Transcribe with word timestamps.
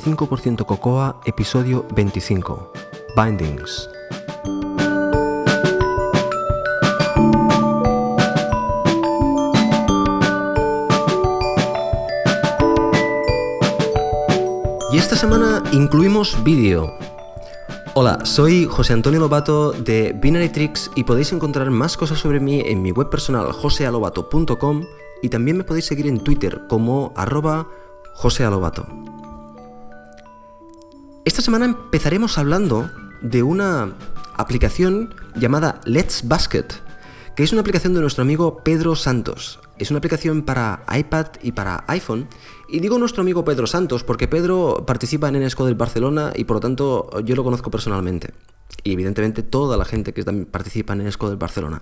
85% 0.00 0.66
Cocoa, 0.66 1.20
episodio 1.24 1.86
25. 1.94 2.72
Bindings. 3.16 3.88
Y 14.92 14.98
esta 14.98 15.16
semana 15.16 15.62
incluimos 15.72 16.42
vídeo. 16.42 16.92
Hola, 17.94 18.24
soy 18.24 18.66
José 18.66 18.94
Antonio 18.94 19.20
Lobato 19.20 19.70
de 19.70 20.12
Binary 20.12 20.48
Tricks 20.48 20.90
y 20.96 21.04
podéis 21.04 21.32
encontrar 21.32 21.70
más 21.70 21.96
cosas 21.96 22.18
sobre 22.18 22.40
mí 22.40 22.60
en 22.60 22.82
mi 22.82 22.90
web 22.90 23.08
personal 23.10 23.52
josealobato.com 23.52 24.82
y 25.22 25.28
también 25.28 25.56
me 25.56 25.64
podéis 25.64 25.84
seguir 25.84 26.08
en 26.08 26.18
Twitter 26.18 26.62
como 26.68 27.12
arroba 27.14 27.68
josealobato. 28.12 28.86
Esta 31.26 31.40
semana 31.40 31.64
empezaremos 31.64 32.36
hablando 32.36 32.90
de 33.22 33.42
una 33.42 33.94
aplicación 34.36 35.14
llamada 35.34 35.80
Let's 35.86 36.28
Basket, 36.28 36.66
que 37.34 37.42
es 37.42 37.52
una 37.52 37.62
aplicación 37.62 37.94
de 37.94 38.02
nuestro 38.02 38.20
amigo 38.20 38.58
Pedro 38.62 38.94
Santos. 38.94 39.58
Es 39.78 39.88
una 39.88 39.98
aplicación 39.98 40.42
para 40.42 40.84
iPad 40.94 41.28
y 41.42 41.52
para 41.52 41.82
iPhone. 41.88 42.28
Y 42.68 42.80
digo 42.80 42.98
nuestro 42.98 43.22
amigo 43.22 43.42
Pedro 43.42 43.66
Santos 43.66 44.04
porque 44.04 44.28
Pedro 44.28 44.84
participa 44.86 45.26
en 45.30 45.36
Enesco 45.36 45.64
del 45.64 45.76
Barcelona 45.76 46.34
y 46.36 46.44
por 46.44 46.58
lo 46.58 46.60
tanto 46.60 47.08
yo 47.24 47.34
lo 47.34 47.42
conozco 47.42 47.70
personalmente. 47.70 48.34
Y 48.82 48.92
evidentemente 48.92 49.42
toda 49.42 49.78
la 49.78 49.86
gente 49.86 50.12
que 50.12 50.24
participa 50.24 50.92
en 50.92 51.00
Enesco 51.00 51.30
del 51.30 51.38
Barcelona. 51.38 51.80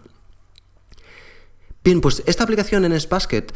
Bien, 1.84 2.00
pues 2.00 2.22
esta 2.26 2.44
aplicación 2.44 2.84
en 2.84 2.96
Basket, 3.10 3.46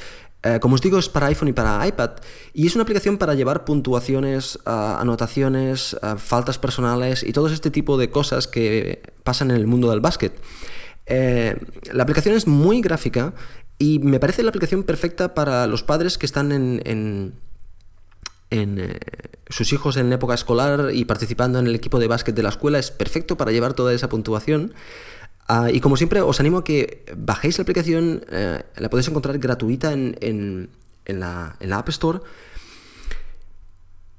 eh, 0.42 0.58
como 0.60 0.74
os 0.74 0.80
digo, 0.80 0.98
es 0.98 1.08
para 1.08 1.27
iPhone 1.27 1.48
y 1.48 1.52
para 1.52 1.86
iPad, 1.86 2.10
y 2.52 2.66
es 2.66 2.74
una 2.74 2.83
aplicación 2.83 3.18
para 3.18 3.34
llevar 3.34 3.64
puntuaciones, 3.64 4.56
eh, 4.56 4.60
anotaciones, 4.66 5.96
eh, 6.02 6.14
faltas 6.18 6.58
personales 6.58 7.22
y 7.22 7.33
todo 7.33 7.46
este 7.48 7.70
tipo 7.70 7.96
de 7.96 8.10
cosas 8.10 8.48
que 8.48 9.00
pasan 9.22 9.50
en 9.50 9.56
el 9.56 9.66
mundo 9.66 9.91
del 9.91 10.00
básquet. 10.00 10.33
la 11.08 12.02
aplicación 12.02 12.34
es 12.34 12.48
muy 12.48 12.80
gráfica 12.80 13.33
y 13.78 14.00
me 14.00 14.18
parece 14.18 14.42
la 14.42 14.48
aplicación 14.48 14.83
perfecta 14.83 15.34
para 15.34 15.68
los 15.68 15.84
padres 15.84 16.18
que 16.18 16.27
están 16.27 16.50
en, 16.50 17.33
en, 18.50 18.98
sus 19.48 19.72
hijos 19.72 19.96
en 19.96 20.12
época 20.12 20.34
escolar 20.34 20.90
y 20.92 21.05
participando 21.05 21.61
en 21.61 21.68
el 21.68 21.77
equipo 21.77 22.00
de 22.00 22.08
básquet 22.08 22.34
de 22.34 22.42
la 22.42 22.48
escuela. 22.48 22.80
Es 22.80 22.90
perfecto 22.90 23.36
para 23.36 23.52
llevar 23.52 23.74
toda 23.74 23.92
esa 23.94 24.08
puntuación. 24.08 24.74
Ah, 25.48 25.70
y 25.70 25.80
como 25.80 25.97
siempre, 25.97 26.20
os 26.20 26.41
animo 26.41 26.58
a 26.58 26.64
que 26.64 27.05
bajéis 27.16 27.58
la 27.58 27.62
aplicación, 27.62 28.25
eh, 28.30 28.62
la 28.77 28.91
podéis 28.91 29.08
encontrar 29.08 29.39
gratuita 29.39 29.92
en, 29.92 30.70
la, 31.06 31.56
App 31.70 31.89
Store. 31.89 32.20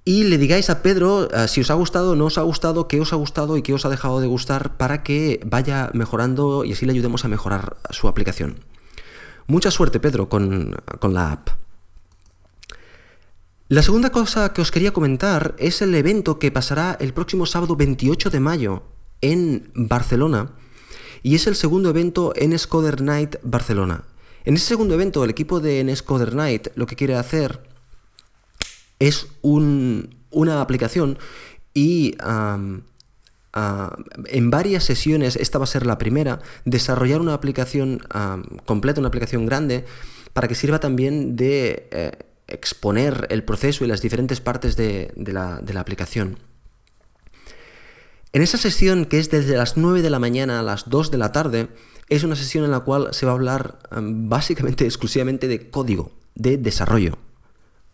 Y 0.05 0.23
le 0.23 0.37
digáis 0.37 0.69
a 0.69 0.81
Pedro 0.81 1.29
eh, 1.29 1.49
si 1.49 1.59
os 1.59 1.69
ha 1.69 1.73
gustado, 1.73 2.15
no 2.15 2.25
os 2.25 2.37
ha 2.37 2.43
gustado, 2.43 2.87
qué 2.87 3.01
os 3.01 3.11
ha 3.11 3.17
gustado 3.17 3.57
y 3.57 3.61
qué 3.61 3.73
os 3.73 3.85
ha 3.85 3.89
dejado 3.89 4.21
de 4.21 4.27
gustar 4.27 4.77
para 4.77 5.03
que 5.03 5.41
vaya 5.45 5.89
mejorando 5.93 6.63
y 6.63 6.71
así 6.71 6.85
le 6.85 6.93
ayudemos 6.93 7.25
a 7.25 7.27
mejorar 7.27 7.75
su 7.89 8.07
aplicación. 8.07 8.59
Mucha 9.47 9.69
suerte, 9.69 9.99
Pedro, 9.99 10.29
con, 10.29 10.75
con 10.99 11.13
la 11.13 11.33
app. 11.33 11.49
La 13.67 13.81
segunda 13.81 14.11
cosa 14.11 14.53
que 14.53 14.61
os 14.61 14.71
quería 14.71 14.93
comentar 14.93 15.55
es 15.57 15.81
el 15.81 15.93
evento 15.93 16.39
que 16.39 16.53
pasará 16.53 16.95
el 17.01 17.13
próximo 17.13 17.45
sábado 17.45 17.75
28 17.75 18.29
de 18.29 18.39
mayo 18.39 18.83
en 19.19 19.69
Barcelona 19.75 20.51
y 21.23 21.35
es 21.35 21.47
el 21.47 21.55
segundo 21.55 21.89
evento 21.89 22.33
en 22.35 22.57
Scoder 22.57 23.01
Night 23.01 23.37
Barcelona. 23.43 24.03
En 24.45 24.55
ese 24.55 24.65
segundo 24.65 24.93
evento, 24.93 25.23
el 25.23 25.29
equipo 25.29 25.59
de 25.59 25.93
Scoder 25.95 26.33
Night 26.33 26.69
lo 26.75 26.85
que 26.85 26.95
quiere 26.95 27.15
hacer 27.15 27.61
es 28.99 29.27
una 29.41 30.61
aplicación 30.61 31.19
y 31.73 32.15
en 34.29 34.49
varias 34.49 34.83
sesiones, 34.83 35.35
esta 35.35 35.57
va 35.57 35.65
a 35.65 35.67
ser 35.67 35.85
la 35.85 35.97
primera, 35.97 36.39
desarrollar 36.65 37.21
una 37.21 37.33
aplicación 37.33 37.99
completa, 38.65 38.99
una 38.99 39.09
aplicación 39.09 39.45
grande, 39.45 39.85
para 40.33 40.47
que 40.47 40.55
sirva 40.55 40.79
también 40.79 41.35
de 41.35 41.87
eh, 41.91 42.11
exponer 42.47 43.27
el 43.29 43.43
proceso 43.43 43.83
y 43.83 43.87
las 43.87 44.01
diferentes 44.01 44.39
partes 44.39 44.77
de 44.77 45.11
la 45.33 45.79
aplicación. 45.79 46.37
En 48.37 48.43
esa 48.43 48.59
sesión, 48.59 49.05
que 49.05 49.17
es 49.17 49.31
desde 49.31 49.57
las 49.57 49.77
9 49.77 50.03
de 50.03 50.11
la 50.11 50.19
mañana 50.19 50.59
a 50.59 50.61
las 50.61 50.87
2 50.87 51.09
de 51.09 51.17
la 51.17 51.31
tarde, 51.31 51.69
es 52.07 52.23
una 52.23 52.35
sesión 52.35 52.63
en 52.65 52.69
la 52.69 52.81
cual 52.81 53.07
se 53.11 53.25
va 53.25 53.31
a 53.31 53.35
hablar 53.35 53.79
em, 53.89 54.29
básicamente, 54.29 54.85
exclusivamente 54.85 55.47
de 55.47 55.71
código, 55.71 56.11
de 56.35 56.59
desarrollo. 56.59 57.17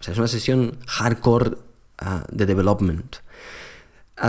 O 0.01 0.03
sea, 0.03 0.11
es 0.11 0.17
una 0.17 0.27
sesión 0.27 0.79
hardcore 0.85 1.51
ah, 1.97 2.25
de 2.29 2.45
development. 2.45 3.15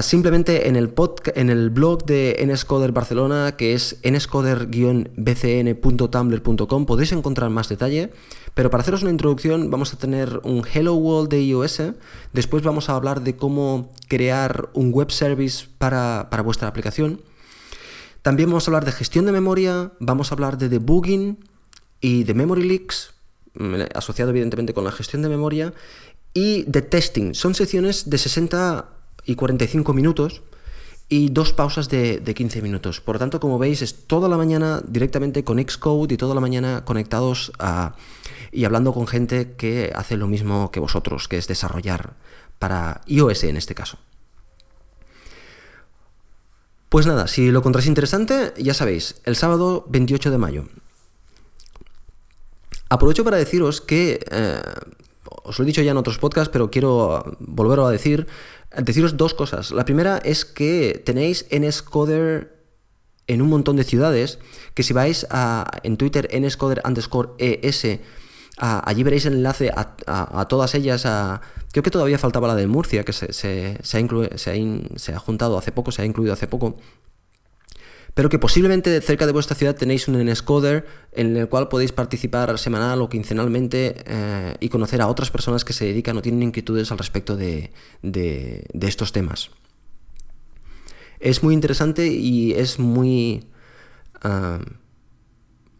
Simplemente 0.00 0.68
en 0.68 0.76
el, 0.76 0.94
en 1.34 1.50
el 1.50 1.68
blog 1.68 2.06
de 2.06 2.42
NScoder 2.44 2.92
Barcelona, 2.92 3.54
que 3.56 3.74
es 3.74 3.98
nscoder-bcn.tumblr.com, 4.02 6.86
podéis 6.86 7.12
encontrar 7.12 7.50
más 7.50 7.68
detalle. 7.68 8.10
Pero 8.54 8.70
para 8.70 8.80
haceros 8.80 9.02
una 9.02 9.10
introducción, 9.10 9.70
vamos 9.70 9.92
a 9.92 9.98
tener 9.98 10.40
un 10.42 10.64
Hello 10.66 10.94
World 10.94 11.28
de 11.28 11.42
iOS. 11.42 11.82
Después 12.32 12.62
vamos 12.62 12.88
a 12.88 12.94
hablar 12.94 13.20
de 13.22 13.36
cómo 13.36 13.92
crear 14.08 14.70
un 14.72 14.90
web 14.90 15.10
service 15.10 15.66
para, 15.76 16.28
para 16.30 16.42
vuestra 16.42 16.66
aplicación. 16.66 17.20
También 18.22 18.48
vamos 18.48 18.66
a 18.66 18.70
hablar 18.70 18.86
de 18.86 18.92
gestión 18.92 19.26
de 19.26 19.32
memoria, 19.32 19.92
vamos 20.00 20.32
a 20.32 20.34
hablar 20.34 20.56
de 20.56 20.70
debugging 20.70 21.44
y 22.00 22.24
de 22.24 22.32
memory 22.32 22.62
leaks, 22.62 23.12
mm, 23.52 23.82
asociado 23.94 24.30
evidentemente 24.30 24.72
con 24.72 24.84
la 24.84 24.92
gestión 24.92 25.20
de 25.20 25.28
memoria, 25.28 25.74
y 26.32 26.62
de 26.62 26.80
testing. 26.80 27.34
Son 27.34 27.54
secciones 27.54 28.08
de 28.08 28.16
60 28.16 28.94
y 29.24 29.34
45 29.34 29.92
minutos 29.92 30.42
y 31.08 31.28
dos 31.30 31.52
pausas 31.52 31.88
de, 31.88 32.20
15 32.24 32.62
minutos. 32.62 33.00
Por 33.00 33.16
lo 33.16 33.18
tanto, 33.18 33.40
como 33.40 33.58
veis, 33.58 33.82
es 33.82 34.06
toda 34.06 34.28
la 34.28 34.36
mañana 34.36 34.82
directamente 34.86 35.44
con 35.44 35.58
Xcode 35.58 36.14
y 36.14 36.16
toda 36.16 36.34
la 36.34 36.40
mañana 36.40 36.84
conectados 36.84 37.52
a, 37.58 37.96
y 38.52 38.64
hablando 38.64 38.92
con 38.92 39.06
gente 39.06 39.54
que 39.56 39.92
hace 39.94 40.16
lo 40.16 40.26
mismo 40.26 40.70
que 40.70 40.80
vosotros, 40.80 41.28
que 41.28 41.36
es 41.36 41.46
desarrollar 41.46 42.14
para 42.58 43.02
iOS 43.06 43.44
en 43.44 43.56
este 43.56 43.74
caso. 43.74 43.98
Pues 46.88 47.06
nada, 47.06 47.26
si 47.26 47.50
lo 47.50 47.58
encontráis 47.58 47.88
interesante, 47.88 48.54
ya 48.56 48.72
sabéis, 48.72 49.20
el 49.24 49.36
sábado 49.36 49.84
28 49.88 50.30
de 50.30 50.38
mayo. 50.38 50.64
Aprovecho 52.88 53.24
para 53.24 53.36
deciros 53.36 53.80
que, 53.80 54.24
eh, 54.30 54.60
os 55.44 55.58
lo 55.58 55.64
he 55.64 55.66
dicho 55.66 55.82
ya 55.82 55.92
en 55.92 55.96
otros 55.96 56.18
podcasts, 56.18 56.50
pero 56.52 56.70
quiero 56.70 57.36
volverlo 57.40 57.86
a 57.86 57.90
decir, 57.90 58.26
deciros 58.82 59.16
dos 59.16 59.34
cosas. 59.34 59.70
La 59.70 59.84
primera 59.84 60.18
es 60.18 60.44
que 60.44 61.02
tenéis 61.04 61.46
NSCoder 61.50 62.54
en 63.26 63.42
un 63.42 63.48
montón 63.48 63.76
de 63.76 63.84
ciudades, 63.84 64.38
que 64.74 64.82
si 64.82 64.92
vais 64.92 65.26
a, 65.30 65.66
en 65.82 65.96
Twitter 65.96 66.28
nscoder 66.38 66.82
underscore 66.84 67.30
es, 67.38 67.86
allí 68.58 69.02
veréis 69.02 69.26
el 69.26 69.34
enlace 69.34 69.70
a, 69.74 70.46
todas 70.48 70.74
ellas. 70.74 71.06
creo 71.72 71.82
que 71.82 71.90
todavía 71.90 72.18
faltaba 72.18 72.48
la 72.48 72.54
de 72.54 72.66
Murcia, 72.66 73.04
que 73.04 73.12
se, 73.12 73.78
ha 73.82 74.98
se 74.98 75.14
ha 75.14 75.18
juntado 75.18 75.58
hace 75.58 75.72
poco, 75.72 75.90
se 75.92 76.02
ha 76.02 76.04
incluido 76.04 76.32
hace 76.32 76.46
poco 76.46 76.76
pero 78.14 78.28
que 78.28 78.38
posiblemente 78.38 79.00
cerca 79.00 79.26
de 79.26 79.32
vuestra 79.32 79.56
ciudad 79.56 79.74
tenéis 79.74 80.06
un 80.06 80.24
Nscoder 80.24 80.86
en 81.12 81.36
el 81.36 81.48
cual 81.48 81.68
podéis 81.68 81.90
participar 81.90 82.56
semanal 82.58 83.02
o 83.02 83.08
quincenalmente 83.08 83.96
eh, 84.06 84.54
y 84.60 84.68
conocer 84.68 85.02
a 85.02 85.08
otras 85.08 85.32
personas 85.32 85.64
que 85.64 85.72
se 85.72 85.84
dedican 85.84 86.16
o 86.16 86.22
tienen 86.22 86.44
inquietudes 86.44 86.92
al 86.92 86.98
respecto 86.98 87.36
de, 87.36 87.72
estos 88.80 89.10
temas. 89.10 89.50
Es 91.18 91.42
muy 91.42 91.54
interesante 91.54 92.06
y 92.06 92.52
es 92.52 92.78
muy, 92.78 93.48
ah, 94.22 94.60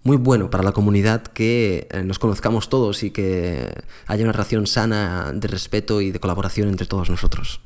muy 0.03 0.17
bueno 0.17 0.51
para 0.51 0.65
la 0.65 0.73
comunidad 0.73 1.23
que 1.23 1.87
eh, 1.91 2.03
nos 2.03 2.19
conozcamos 2.19 2.69
todos 2.69 3.05
y 3.05 3.11
que 3.11 3.73
haya 4.07 4.25
una 4.25 4.33
relación 4.33 4.67
sana 4.67 5.31
de 5.33 5.47
respeto 5.47 6.01
y 6.01 6.11
de 6.11 6.19
colaboración 6.19 6.69
entre 6.69 6.87
todos 6.87 7.11
nosotros. 7.11 7.61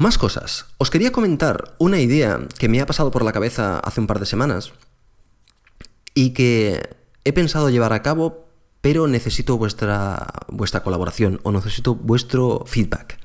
Más 0.00 0.16
cosas. 0.16 0.64
Os 0.78 0.88
quería 0.88 1.12
comentar 1.12 1.74
una 1.76 2.00
idea 2.00 2.40
que 2.58 2.70
me 2.70 2.80
ha 2.80 2.86
pasado 2.86 3.10
por 3.10 3.22
la 3.22 3.34
cabeza 3.34 3.78
hace 3.80 4.00
un 4.00 4.06
par 4.06 4.18
de 4.18 4.24
semanas 4.24 4.72
y 6.14 6.30
que 6.30 6.96
he 7.24 7.34
pensado 7.34 7.68
llevar 7.68 7.92
a 7.92 8.00
cabo, 8.00 8.46
pero 8.80 9.08
necesito 9.08 9.58
vuestra, 9.58 10.26
vuestra 10.48 10.82
colaboración 10.82 11.38
o 11.42 11.52
necesito 11.52 11.96
vuestro 11.96 12.64
feedback. 12.66 13.18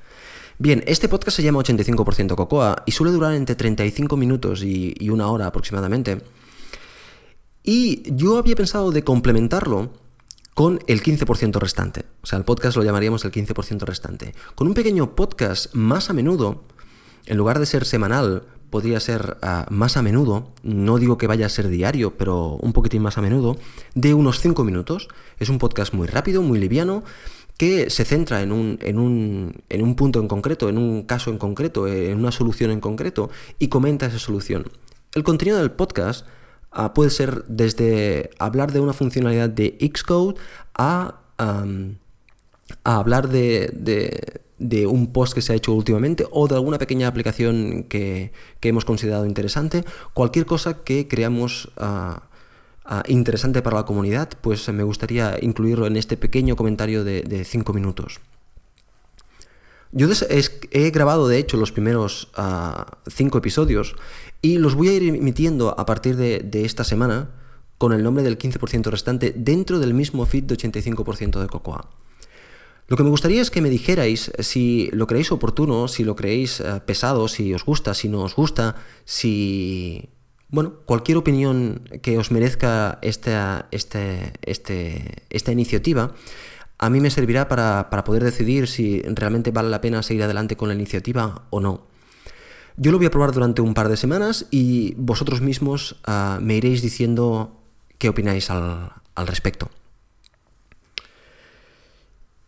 Bien, 0.57 0.83
este 0.85 1.07
podcast 1.07 1.37
se 1.37 1.43
llama 1.43 1.59
85% 1.59 2.35
Cocoa 2.35 2.83
y 2.85 2.91
suele 2.91 3.13
durar 3.13 3.35
entre 3.35 3.55
35 3.55 4.17
minutos 4.17 4.61
y, 4.61 4.95
y 4.99 5.11
una 5.11 5.29
hora 5.29 5.47
aproximadamente. 5.47 6.23
Y 7.63 8.03
yo 8.13 8.37
había 8.37 8.57
pensado 8.57 8.91
de 8.91 9.01
complementarlo 9.01 9.91
con 10.55 10.79
el 10.87 11.03
15% 11.03 11.59
restante. 11.59 12.05
O 12.23 12.25
sea, 12.25 12.39
el 12.39 12.45
podcast 12.45 12.77
lo 12.77 12.83
llamaríamos 12.83 13.25
el 13.25 13.31
15% 13.31 13.81
restante. 13.81 14.33
Con 14.55 14.67
un 14.67 14.73
pequeño 14.73 15.13
podcast 15.13 15.75
más 15.75 16.09
a 16.09 16.13
menudo, 16.13 16.63
en 17.25 17.37
lugar 17.37 17.59
de 17.59 17.65
ser 17.65 17.85
semanal, 17.85 18.43
podría 18.69 19.01
ser 19.01 19.37
ah, 19.41 19.65
más 19.69 19.97
a 19.97 20.01
menudo, 20.01 20.53
no 20.63 20.97
digo 20.97 21.17
que 21.17 21.27
vaya 21.27 21.45
a 21.45 21.49
ser 21.49 21.67
diario, 21.67 22.15
pero 22.17 22.57
un 22.61 22.71
poquitín 22.71 23.01
más 23.01 23.17
a 23.17 23.21
menudo, 23.21 23.57
de 23.95 24.13
unos 24.13 24.39
5 24.39 24.63
minutos. 24.63 25.09
Es 25.39 25.49
un 25.49 25.59
podcast 25.59 25.93
muy 25.93 26.07
rápido, 26.07 26.41
muy 26.41 26.57
liviano, 26.57 27.03
que 27.57 27.89
se 27.89 28.05
centra 28.05 28.41
en 28.41 28.53
un, 28.53 28.79
en, 28.81 28.97
un, 28.97 29.61
en 29.67 29.83
un 29.83 29.95
punto 29.97 30.21
en 30.21 30.29
concreto, 30.29 30.69
en 30.69 30.77
un 30.77 31.03
caso 31.03 31.31
en 31.31 31.37
concreto, 31.37 31.85
en 31.85 32.17
una 32.17 32.31
solución 32.31 32.71
en 32.71 32.79
concreto, 32.79 33.29
y 33.59 33.67
comenta 33.67 34.05
esa 34.05 34.19
solución. 34.19 34.71
El 35.13 35.23
contenido 35.23 35.57
del 35.57 35.71
podcast 35.71 36.25
ah, 36.75 36.93
puede 36.93 37.09
ser 37.09 37.45
desde 37.47 38.29
hablar 38.39 38.71
de 38.71 38.79
una 38.79 38.93
funcionalidad 38.93 39.49
de 39.49 39.77
Xcode 39.93 40.35
a, 40.75 41.21
hablar 42.83 43.29
de, 43.29 44.87
un 44.87 45.13
post 45.13 45.33
que 45.33 45.41
se 45.41 45.53
ha 45.53 45.55
hecho 45.55 45.73
últimamente 45.73 46.25
o 46.31 46.47
de 46.47 46.55
alguna 46.55 46.77
pequeña 46.77 47.07
aplicación 47.07 47.83
que, 47.83 48.31
hemos 48.61 48.85
considerado 48.85 49.25
interesante, 49.25 49.83
cualquier 50.13 50.45
cosa 50.45 50.83
que 50.83 51.07
creamos... 51.07 51.71
Uh, 51.77 52.19
interesante 53.07 53.63
para 53.63 53.77
la 53.77 53.85
comunidad, 53.85 54.29
pues 54.41 54.69
me 54.69 54.83
gustaría 54.83 55.39
incluirlo 55.41 55.87
en 55.87 55.95
este 55.95 56.17
pequeño 56.17 56.55
comentario 56.55 57.03
de 57.03 57.43
5 57.43 57.73
minutos. 57.73 58.21
Yo 59.97 60.09
he 60.71 60.91
grabado, 60.91 61.29
de 61.29 61.37
hecho, 61.37 61.55
los 61.55 61.71
primeros 61.71 62.27
5 62.33 62.35
ah, 62.35 62.85
episodios 63.37 63.95
y 64.41 64.57
los 64.57 64.75
voy 64.75 64.89
a 64.89 64.93
ir 64.93 65.03
emitiendo 65.03 65.73
a 65.79 65.85
partir 65.85 66.17
de, 66.17 66.65
esta 66.65 66.83
semana 66.83 67.29
con 67.77 67.93
el 67.93 68.03
nombre 68.03 68.21
del 68.21 68.37
15% 68.37 68.91
restante 68.91 69.33
dentro 69.33 69.79
del 69.79 69.93
mismo 69.93 70.25
feed 70.25 70.43
de 70.43 70.57
85% 70.57 71.39
de 71.39 71.47
Cocoa. 71.47 71.89
Lo 72.87 72.97
que 72.97 73.03
me 73.03 73.09
gustaría 73.09 73.41
es 73.41 73.49
que 73.49 73.61
me 73.61 73.69
dijerais 73.69 74.33
si 74.39 74.89
lo 74.91 75.07
creéis 75.07 75.31
oportuno, 75.31 75.87
si 75.87 76.03
lo 76.03 76.17
creéis 76.17 76.59
ah, 76.59 76.83
pesado, 76.85 77.29
si 77.29 77.53
os 77.53 77.63
gusta, 77.63 77.93
si 77.93 78.09
no 78.09 78.23
os 78.23 78.35
gusta, 78.35 78.75
si 79.05 80.09
bueno, 80.49 80.73
cualquier 80.85 81.17
opinión 81.17 81.89
que 82.01 82.17
os 82.17 82.31
merezca 82.31 82.99
esta, 83.01 83.69
este, 83.71 84.33
este, 84.41 85.23
esta 85.29 85.53
iniciativa, 85.53 86.13
a 86.85 86.89
mí 86.89 86.99
me 86.99 87.09
servirá 87.09 87.47
para, 87.47 87.89
poder 88.05 88.23
decidir 88.23 88.67
si 88.67 89.01
realmente 89.01 89.51
vale 89.51 89.69
la 89.69 89.81
pena 89.81 90.03
seguir 90.03 90.23
adelante 90.23 90.55
con 90.55 90.67
la 90.67 90.75
iniciativa 90.75 91.43
o 91.49 91.59
no. 91.59 91.87
Yo 92.77 92.91
lo 92.91 92.97
voy 92.97 93.07
a 93.07 93.11
probar 93.11 93.31
durante 93.31 93.61
un 93.61 93.73
par 93.73 93.89
de 93.89 93.97
semanas 93.97 94.45
y 94.51 94.93
vosotros 94.97 95.41
mismos 95.41 95.95
ah, 96.05 96.39
me 96.41 96.57
iréis 96.57 96.81
diciendo 96.81 97.59
qué 97.97 98.09
opináis 98.09 98.49
al 98.49 98.91
respecto. 99.27 99.69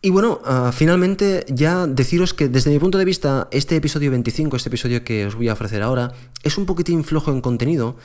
Y 0.00 0.10
bueno, 0.10 0.40
ah, 0.44 0.70
finalmente 0.72 1.44
ya 1.48 1.88
deciros 1.88 2.32
que 2.32 2.48
desde 2.48 2.70
mi 2.70 2.78
punto 2.78 2.98
de 2.98 3.04
vista 3.04 3.48
este 3.50 3.74
episodio 3.74 4.12
25, 4.12 4.56
este 4.56 4.68
episodio 4.68 5.02
que 5.02 5.26
os 5.26 5.34
voy 5.34 5.48
a 5.48 5.54
ofrecer 5.54 5.82
ahora, 5.82 6.12
es 6.44 6.56
un 6.56 6.66
poquitín 6.66 7.02
flojo 7.02 7.32
en 7.32 7.40
contenido 7.40 7.96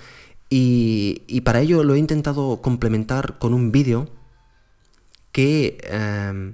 y, 0.49 1.41
para 1.41 1.61
ello 1.61 1.83
lo 1.83 1.95
he 1.95 1.99
intentado 1.99 2.61
complementar 2.61 3.37
con 3.39 3.53
un 3.53 3.71
vídeo 3.71 4.09
que, 5.33 5.77
em, 5.83 6.53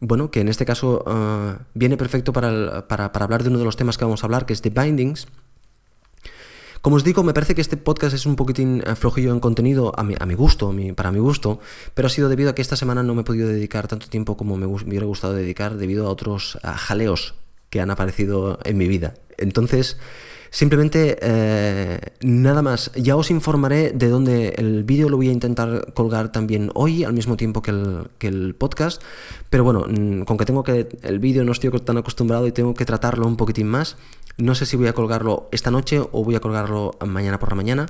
bueno, 0.00 0.30
que 0.30 0.40
en 0.40 0.48
este 0.48 0.64
caso 0.64 1.04
ah, 1.06 1.58
viene 1.74 1.98
perfecto 1.98 2.32
para, 2.32 2.88
para 2.88 3.10
hablar 3.12 3.42
de 3.42 3.50
uno 3.50 3.58
de 3.58 3.66
los 3.66 3.76
temas 3.76 3.98
que 3.98 4.06
vamos 4.06 4.22
a 4.22 4.26
hablar, 4.26 4.46
que 4.46 4.54
es 4.54 4.62
de 4.62 4.70
bindings. 4.70 5.26
Como 6.80 6.96
os 6.96 7.04
digo, 7.04 7.22
me 7.22 7.34
parece 7.34 7.54
que 7.54 7.60
este 7.60 7.76
podcast 7.76 8.14
es 8.14 8.26
un 8.26 8.34
poquitín 8.34 8.82
eh, 8.84 8.96
flojillo 8.96 9.32
en 9.32 9.38
contenido 9.38 9.92
a 9.96 10.02
mi, 10.02 10.14
a 10.18 10.26
mi 10.26 10.34
gusto, 10.34 10.74
para 10.96 11.12
mi 11.12 11.20
gusto, 11.20 11.60
pero 11.94 12.06
ha 12.06 12.10
sido 12.10 12.28
debido 12.28 12.50
a 12.50 12.54
que 12.54 12.62
esta 12.62 12.74
semana 12.74 13.04
no 13.04 13.14
me 13.14 13.20
he 13.20 13.24
podido 13.24 13.46
dedicar 13.48 13.86
tanto 13.86 14.08
tiempo 14.08 14.36
como 14.36 14.56
me, 14.56 14.66
hubiera 14.66 15.06
gustado 15.06 15.34
dedicar 15.34 15.76
debido 15.76 16.06
a 16.06 16.10
otros 16.10 16.58
jaleos 16.62 17.34
que 17.70 17.80
han 17.80 17.90
aparecido 17.90 18.58
en 18.64 18.78
mi 18.78 18.88
vida. 18.88 19.14
Entonces, 19.38 19.96
Simplemente, 20.52 21.16
eh, 21.22 21.98
nada 22.20 22.60
más, 22.60 22.92
ya 22.94 23.16
os 23.16 23.30
informaré 23.30 23.92
de 23.92 24.10
dónde 24.10 24.50
el 24.58 24.84
vídeo 24.84 25.08
lo 25.08 25.16
voy 25.16 25.30
a 25.30 25.32
intentar 25.32 25.94
colgar 25.94 26.30
también 26.30 26.70
hoy, 26.74 27.04
al 27.04 27.14
mismo 27.14 27.38
tiempo 27.38 27.62
que 27.62 27.70
el, 28.28 28.54
podcast. 28.58 29.00
Pero 29.48 29.64
bueno, 29.64 29.86
mm, 29.88 30.24
con 30.24 30.36
que 30.36 30.44
tengo 30.44 30.62
que 30.62 30.90
el 31.04 31.20
vídeo 31.20 31.42
no 31.44 31.52
estoy 31.52 31.70
tan 31.80 31.96
acostumbrado 31.96 32.46
y 32.46 32.52
tengo 32.52 32.74
que 32.74 32.84
tratarlo 32.84 33.26
un 33.26 33.38
poquitín 33.38 33.66
más, 33.66 33.96
no 34.36 34.54
sé 34.54 34.66
si 34.66 34.76
voy 34.76 34.88
a 34.88 34.92
colgarlo 34.92 35.48
esta 35.52 35.70
noche 35.70 36.00
o 36.00 36.22
voy 36.22 36.34
a 36.34 36.40
colgarlo 36.40 36.98
mañana 37.06 37.38
por 37.38 37.48
la 37.48 37.56
mañana. 37.56 37.86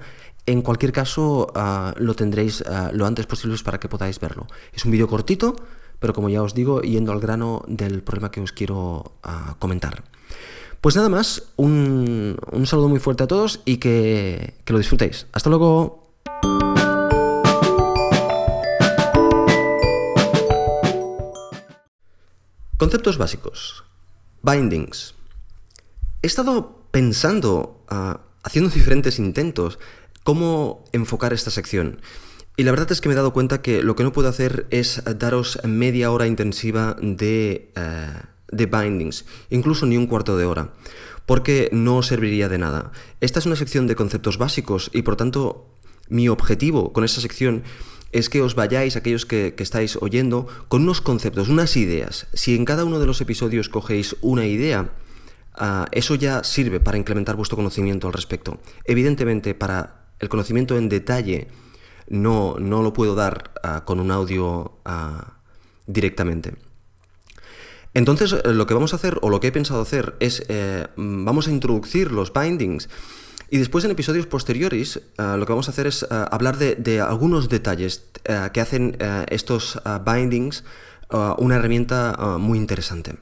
En 0.47 0.63
cualquier 0.63 0.93
caso, 0.93 1.51
ah, 1.57 1.95
lo 1.99 2.15
tendréis 2.15 2.63
ah, 2.63 2.91
lo 2.93 3.07
antes 3.07 3.27
posible 3.27 3.57
para 3.65 3.81
que 3.81 3.89
podáis 3.89 4.21
verlo. 4.21 4.47
Es 4.73 4.85
un 4.85 4.93
vídeo 4.93 5.09
cortito, 5.09 5.57
pero 5.99 6.13
como 6.13 6.29
ya 6.29 6.45
os 6.45 6.55
digo, 6.55 6.81
yendo 6.83 7.11
al 7.11 7.19
grano 7.19 7.65
del 7.67 8.05
problema 8.05 8.31
que 8.31 8.41
os 8.41 8.53
quiero 8.53 9.15
ah, 9.25 9.57
comentar. 9.59 10.05
Pues 10.83 10.97
nada 10.97 11.09
más, 11.09 11.45
un, 11.55 12.37
saludo 12.65 12.89
muy 12.89 12.99
fuerte 12.99 13.23
a 13.23 13.29
todos 13.29 13.61
y 13.65 13.77
que, 13.77 14.55
que 14.65 14.73
lo 14.73 14.81
disfrutéis. 14.81 15.29
Hasta 15.31 15.49
luego. 15.49 16.11
Conceptos 22.77 23.17
básicos. 23.17 23.85
Bindings. 24.43 25.15
He 26.21 26.27
estado 26.27 26.89
pensando, 26.91 27.85
ah, 27.89 28.23
haciendo 28.43 28.69
diferentes 28.75 29.21
intentos, 29.21 29.79
cómo 30.25 30.83
enfocar 30.91 31.33
esta 31.33 31.53
sección. 31.53 32.03
Y 32.57 32.65
la 32.65 32.73
verdad 32.73 32.91
es 32.91 33.01
que 33.01 33.09
me 33.09 33.13
he 33.13 33.17
dado 33.17 33.33
cuenta 33.33 33.63
que 33.63 33.85
lo 33.85 33.95
que 33.95 34.03
no 34.03 34.13
puedo 34.13 34.29
hacer 34.29 34.67
es 34.71 35.01
daros 35.17 35.61
media 35.63 36.11
hora 36.11 36.27
intensiva 36.27 36.97
de, 37.01 37.71
eh, 37.77 38.13
de 38.53 38.67
bindings, 38.67 39.25
incluso 39.51 39.85
ni 39.87 39.97
un 39.97 40.07
cuarto 40.07 40.37
de 40.37 40.45
hora, 40.45 40.73
porque 41.27 41.69
no 41.73 42.03
serviría 42.03 42.49
de 42.49 42.59
nada. 42.59 42.93
Esta 43.21 43.41
es 43.41 43.47
una 43.47 43.57
sección 43.57 43.89
de 43.89 43.97
conceptos 43.97 44.39
básicos 44.39 44.91
y 44.95 45.03
por 45.03 45.17
tanto 45.17 45.67
mi 46.09 46.29
objetivo 46.29 46.93
con 46.93 47.03
esta 47.03 47.21
sección 47.21 47.65
es 48.13 48.29
que 48.29 48.43
os 48.43 48.55
vayáis, 48.55 48.95
aquellos 48.95 49.27
que, 49.27 49.55
estáis 49.59 49.97
oyendo, 49.97 50.47
con 50.69 50.83
unos 50.83 51.01
conceptos, 51.01 51.49
unas 51.49 51.77
ideas. 51.77 52.29
Si 52.35 52.55
en 52.55 52.67
cada 52.67 52.85
uno 52.85 53.01
de 53.01 53.07
los 53.07 53.21
episodios 53.23 53.69
cogéis 53.71 54.17
una 54.21 54.47
idea, 54.47 54.93
Ah, 55.55 55.87
eso 55.93 56.15
ya 56.15 56.45
sirve 56.45 56.81
para 56.81 56.97
incrementar 56.97 57.37
vuestro 57.37 57.57
conocimiento 57.57 58.07
al 58.07 58.13
respecto. 58.13 58.59
Evidentemente, 58.85 59.55
para 59.55 60.07
el 60.19 60.29
conocimiento 60.29 60.79
en 60.79 60.89
detalle 60.89 61.49
no, 62.09 62.57
no 62.59 62.83
lo 62.83 62.93
puedo 62.93 63.15
dar 63.15 63.53
ah, 63.63 63.85
con 63.85 64.01
un 64.01 64.11
audio 64.11 64.79
ah, 64.85 65.35
directamente. 65.87 66.55
Entonces, 67.95 68.33
eh, 68.33 68.53
lo 68.53 68.67
que 68.67 68.75
vamos 68.75 68.93
a 68.93 68.97
hacer, 68.97 69.19
o 69.23 69.31
lo 69.31 69.41
que 69.41 69.49
he 69.49 69.53
pensado 69.53 69.83
hacer, 69.83 70.17
es 70.21 70.45
eh, 70.49 70.87
vamos 70.97 71.49
a 71.49 71.51
introducir 71.51 72.11
los 72.11 72.33
bindings 72.33 72.89
y 73.51 73.59
después 73.59 73.85
en 73.85 73.91
episodios 73.91 74.27
posteriores 74.27 75.03
lo 75.19 75.45
que 75.45 75.53
vamos 75.53 75.69
a 75.69 75.73
hacer 75.73 75.87
es 75.87 76.07
hablar 76.11 76.57
de, 76.57 76.75
de, 76.75 77.03
algunos 77.03 77.51
detalles 77.51 78.03
que 78.55 78.61
hacen 78.63 78.97
estos 79.29 79.79
bindings 80.07 80.65
una 81.37 81.57
herramienta 81.57 82.39
muy 82.39 82.57
interesante. 82.57 83.17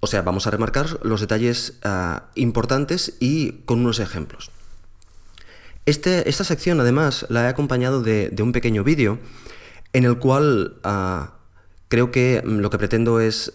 O 0.00 0.08
sea, 0.08 0.22
vamos 0.22 0.48
a 0.48 0.50
remarcar 0.50 0.98
los 1.02 1.20
detalles 1.20 1.74
importantes 2.34 3.18
y 3.20 3.62
con 3.66 3.78
unos 3.78 4.00
ejemplos. 4.00 4.50
Este, 5.86 6.28
esta 6.28 6.42
sección 6.42 6.80
además 6.80 7.26
la 7.28 7.44
he 7.44 7.46
acompañado 7.48 8.02
de, 8.02 8.34
un 8.40 8.50
pequeño 8.50 8.82
vídeo 8.82 9.20
en 9.92 10.04
el 10.04 10.18
cual 10.18 10.80
creo 11.88 12.10
que 12.10 12.42
mm, 12.44 12.58
lo 12.58 12.70
que 12.70 12.78
pretendo 12.78 13.20
es 13.20 13.52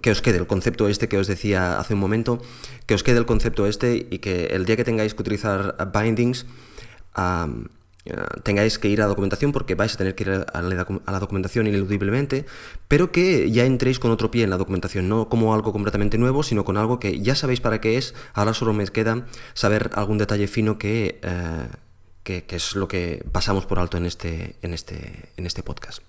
que 0.00 0.10
os 0.10 0.22
quede 0.22 0.38
el 0.38 0.46
concepto 0.46 0.88
este 0.88 1.08
que 1.08 1.18
os 1.18 1.26
decía 1.26 1.78
hace 1.78 1.94
un 1.94 2.00
momento, 2.00 2.40
que 2.86 2.94
os 2.94 3.02
quede 3.02 3.18
el 3.18 3.26
concepto 3.26 3.66
este 3.66 4.06
y 4.10 4.18
que 4.18 4.46
el 4.46 4.64
día 4.64 4.76
que 4.76 4.84
tengáis 4.84 5.14
que 5.14 5.22
utilizar 5.22 5.76
bindings, 5.92 6.46
eh, 8.06 8.16
tengáis 8.42 8.78
que 8.78 8.88
ir 8.88 9.00
a 9.00 9.04
la 9.04 9.08
documentación 9.08 9.52
porque 9.52 9.74
vais 9.74 9.94
a 9.94 9.96
tener 9.96 10.14
que 10.14 10.24
ir 10.24 10.30
a 10.30 10.62
la, 10.62 11.18
documentación 11.20 11.66
ineludiblemente, 11.66 12.44
pero 12.86 13.10
que 13.10 13.50
ya 13.50 13.64
entréis 13.64 13.98
con 13.98 14.10
otro 14.10 14.30
pie 14.30 14.44
en 14.44 14.50
la 14.50 14.58
documentación, 14.58 15.08
no 15.08 15.28
como 15.30 15.54
algo 15.54 15.72
completamente 15.72 16.18
nuevo, 16.18 16.42
sino 16.42 16.64
con 16.64 16.76
algo 16.76 17.00
que 17.00 17.20
ya 17.20 17.34
sabéis 17.34 17.60
para 17.60 17.80
qué 17.80 17.96
es, 17.96 18.14
ahora 18.34 18.52
solo 18.52 18.74
me 18.74 18.84
queda 18.88 19.26
saber 19.54 19.90
algún 19.94 20.18
detalle 20.18 20.48
fino 20.48 20.76
que, 20.76 21.18
eh, 21.22 21.68
que, 22.22 22.44
es 22.50 22.76
lo 22.76 22.88
que 22.88 23.24
pasamos 23.32 23.64
por 23.64 23.78
alto 23.78 23.96
en 23.96 24.04
este, 24.04 24.56
en 24.60 24.74
este, 24.74 25.30
en 25.38 25.46
este 25.46 25.62
podcast. 25.62 26.02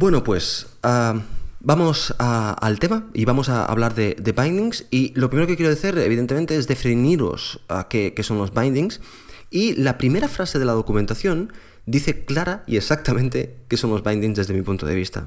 Bueno, 0.00 0.24
pues... 0.24 0.66
Ah, 0.82 1.20
Vamos 1.62 2.14
al 2.16 2.78
tema 2.78 3.10
y 3.12 3.26
vamos 3.26 3.50
a 3.50 3.66
hablar 3.66 3.94
de, 3.94 4.14
bindings 4.34 4.86
y 4.90 5.12
lo 5.14 5.28
primero 5.28 5.46
que 5.46 5.56
quiero 5.56 5.68
decir 5.68 5.98
evidentemente 5.98 6.56
es 6.56 6.66
definiros 6.66 7.60
a 7.68 7.86
qué, 7.86 8.14
son 8.22 8.38
los 8.38 8.54
bindings 8.54 9.02
y 9.50 9.74
la 9.74 9.98
primera 9.98 10.26
frase 10.26 10.58
de 10.58 10.64
la 10.64 10.72
documentación 10.72 11.52
dice 11.84 12.24
clara 12.24 12.64
y 12.66 12.78
exactamente 12.78 13.58
qué 13.68 13.76
son 13.76 13.90
los 13.90 14.02
bindings 14.02 14.38
desde 14.38 14.54
mi 14.54 14.62
punto 14.62 14.86
de 14.86 14.94
vista. 14.94 15.24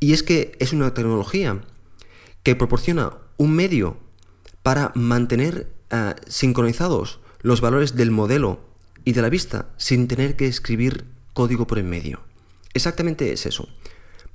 Y 0.00 0.14
es 0.14 0.22
que 0.22 0.52
es 0.60 0.72
una 0.72 0.94
tecnología 0.94 1.60
que 2.42 2.56
proporciona 2.56 3.18
un 3.36 3.52
medio 3.52 3.98
para 4.62 4.92
mantener 4.94 5.68
eh, 5.90 6.14
sincronizados 6.26 7.20
los 7.42 7.60
valores 7.60 7.96
del 7.96 8.12
modelo 8.12 8.60
y 9.04 9.12
de 9.12 9.20
la 9.20 9.28
vista 9.28 9.68
sin 9.76 10.08
tener 10.08 10.36
que 10.36 10.46
escribir 10.46 11.04
código 11.34 11.66
por 11.66 11.78
en 11.78 11.90
medio. 11.90 12.20
Exactamente 12.72 13.30
es 13.32 13.44
eso. 13.44 13.68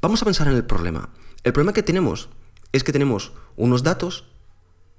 Vamos 0.02 0.22
a 0.22 0.26
pensar 0.26 0.48
en 0.48 0.54
el 0.54 0.66
problema. 0.66 1.10
El 1.44 1.54
problema 1.54 1.74
que 1.74 1.84
tenemos 1.84 2.30
es 2.72 2.84
que 2.84 2.92
tenemos 2.92 3.32
unos 3.56 3.84
datos 3.84 4.26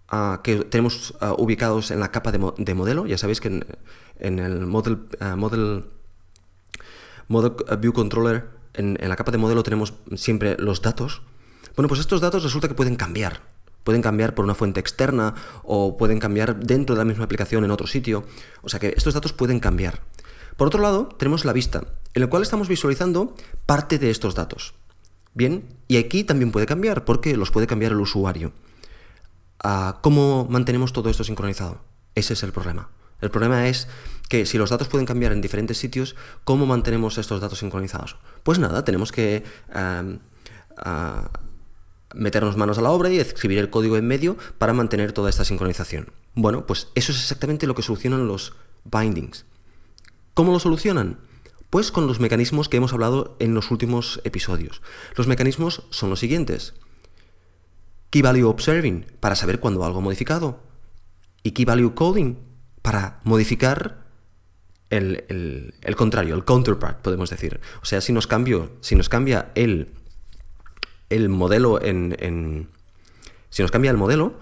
ah, 0.08 0.40
que 0.42 0.64
tenemos 0.64 1.14
ah, 1.20 1.34
ubicados 1.36 1.90
en 1.90 2.00
la 2.00 2.10
capa 2.10 2.32
de, 2.32 2.74
modelo. 2.74 3.06
Ya 3.06 3.18
sabéis 3.18 3.40
que 3.40 3.48
en, 4.18 4.38
el 4.38 4.66
model, 4.66 5.06
ah, 5.20 5.36
model, 5.36 5.84
View 7.28 7.92
Controller, 7.92 8.48
en, 8.74 8.96
en 9.00 9.08
la 9.08 9.16
capa 9.16 9.32
de 9.32 9.38
modelo 9.38 9.62
tenemos 9.62 9.94
siempre 10.16 10.56
los 10.58 10.82
datos. 10.82 11.22
Bueno, 11.76 11.88
pues 11.88 12.00
estos 12.00 12.20
datos 12.20 12.42
resulta 12.42 12.68
que 12.68 12.74
pueden 12.74 12.96
cambiar. 12.96 13.42
Pueden 13.84 14.02
cambiar 14.02 14.34
por 14.34 14.44
una 14.44 14.54
fuente 14.54 14.80
externa 14.80 15.34
o 15.62 15.96
pueden 15.96 16.18
cambiar 16.18 16.58
dentro 16.58 16.96
de 16.96 16.98
la 16.98 17.04
misma 17.04 17.24
aplicación 17.24 17.64
en 17.64 17.70
otro 17.70 17.86
sitio. 17.86 18.24
O 18.62 18.68
sea 18.68 18.80
que 18.80 18.94
estos 18.96 19.14
datos 19.14 19.32
pueden 19.32 19.60
cambiar. 19.60 20.00
Por 20.56 20.66
otro 20.68 20.80
lado, 20.80 21.08
tenemos 21.18 21.44
la 21.44 21.52
vista, 21.52 21.84
en 22.14 22.22
la 22.22 22.28
cual 22.28 22.42
estamos 22.42 22.66
visualizando 22.66 23.34
parte 23.66 23.98
de 23.98 24.10
estos 24.10 24.34
datos. 24.34 24.74
Bien, 25.36 25.68
y 25.86 25.98
aquí 25.98 26.24
también 26.24 26.50
puede 26.50 26.64
cambiar, 26.64 27.04
porque 27.04 27.36
los 27.36 27.50
puede 27.50 27.66
cambiar 27.66 27.92
el 27.92 28.00
usuario. 28.00 28.52
Ah, 29.62 29.98
¿Cómo 30.02 30.46
mantenemos 30.48 30.94
todo 30.94 31.10
esto 31.10 31.24
sincronizado? 31.24 31.82
Ese 32.14 32.32
es 32.32 32.42
el 32.42 32.52
problema. 32.52 32.88
El 33.20 33.30
problema 33.30 33.68
es 33.68 33.86
que 34.30 34.46
si 34.46 34.56
los 34.56 34.70
datos 34.70 34.88
pueden 34.88 35.04
cambiar 35.04 35.32
en 35.32 35.42
diferentes 35.42 35.76
sitios, 35.76 36.16
¿cómo 36.44 36.64
mantenemos 36.64 37.18
estos 37.18 37.42
datos 37.42 37.58
sincronizados? 37.58 38.16
Pues 38.44 38.58
nada, 38.58 38.82
tenemos 38.86 39.12
que 39.12 39.44
ah, 39.74 41.28
meternos 42.14 42.56
manos 42.56 42.78
a 42.78 42.80
la 42.80 42.90
obra 42.90 43.10
y 43.10 43.18
escribir 43.18 43.58
el 43.58 43.68
código 43.68 43.98
en 43.98 44.06
medio 44.06 44.38
para 44.56 44.72
mantener 44.72 45.12
toda 45.12 45.28
esta 45.28 45.44
sincronización. 45.44 46.12
Bueno, 46.34 46.66
pues 46.66 46.88
eso 46.94 47.12
es 47.12 47.18
exactamente 47.18 47.66
lo 47.66 47.74
que 47.74 47.82
solucionan 47.82 48.26
los 48.26 48.54
bindings. 48.84 49.44
¿Cómo 50.32 50.52
lo 50.52 50.60
solucionan? 50.60 51.18
Pues 51.70 51.90
con 51.90 52.06
los 52.06 52.20
mecanismos 52.20 52.68
que 52.68 52.76
hemos 52.76 52.92
hablado 52.92 53.36
en 53.40 53.54
los 53.54 53.70
últimos 53.70 54.20
episodios. 54.24 54.82
Los 55.16 55.26
mecanismos 55.26 55.82
son 55.90 56.10
los 56.10 56.20
siguientes. 56.20 56.74
Key 58.10 58.22
Value 58.22 58.48
Observing, 58.48 59.06
para 59.20 59.34
saber 59.34 59.60
cuándo 59.60 59.84
algo 59.84 60.00
modificado. 60.00 60.60
Y 61.42 61.52
Key 61.52 61.64
Value 61.64 61.94
Coding, 61.94 62.36
para 62.82 63.20
modificar 63.24 64.06
el, 64.90 65.74
contrario, 65.96 66.34
el 66.34 66.44
counterpart, 66.44 67.00
podemos 67.00 67.30
decir. 67.30 67.60
O 67.82 67.84
sea, 67.84 68.00
si 68.00 68.12
nos, 68.12 68.26
cambio, 68.26 68.70
si 68.80 68.94
nos 68.94 69.08
cambia 69.08 69.50
el, 69.54 69.92
el 71.10 71.28
modelo 71.28 71.82
en, 71.82 72.68
Si 73.50 73.62
nos 73.62 73.70
cambia 73.70 73.90
el 73.90 73.96
modelo, 73.96 74.38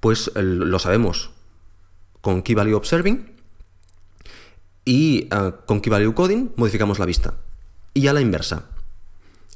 pues 0.00 0.30
lo 0.34 0.78
sabemos 0.78 1.30
con 2.20 2.42
Key 2.42 2.54
Value 2.54 2.76
Observing 2.76 3.31
y 4.84 5.28
ah, 5.30 5.56
con 5.66 5.80
Key 5.80 5.90
Value 5.90 6.14
Coding 6.14 6.50
modificamos 6.56 6.98
la 6.98 7.06
vista. 7.06 7.34
Y 7.94 8.06
a 8.06 8.12
la 8.12 8.20
inversa. 8.20 8.66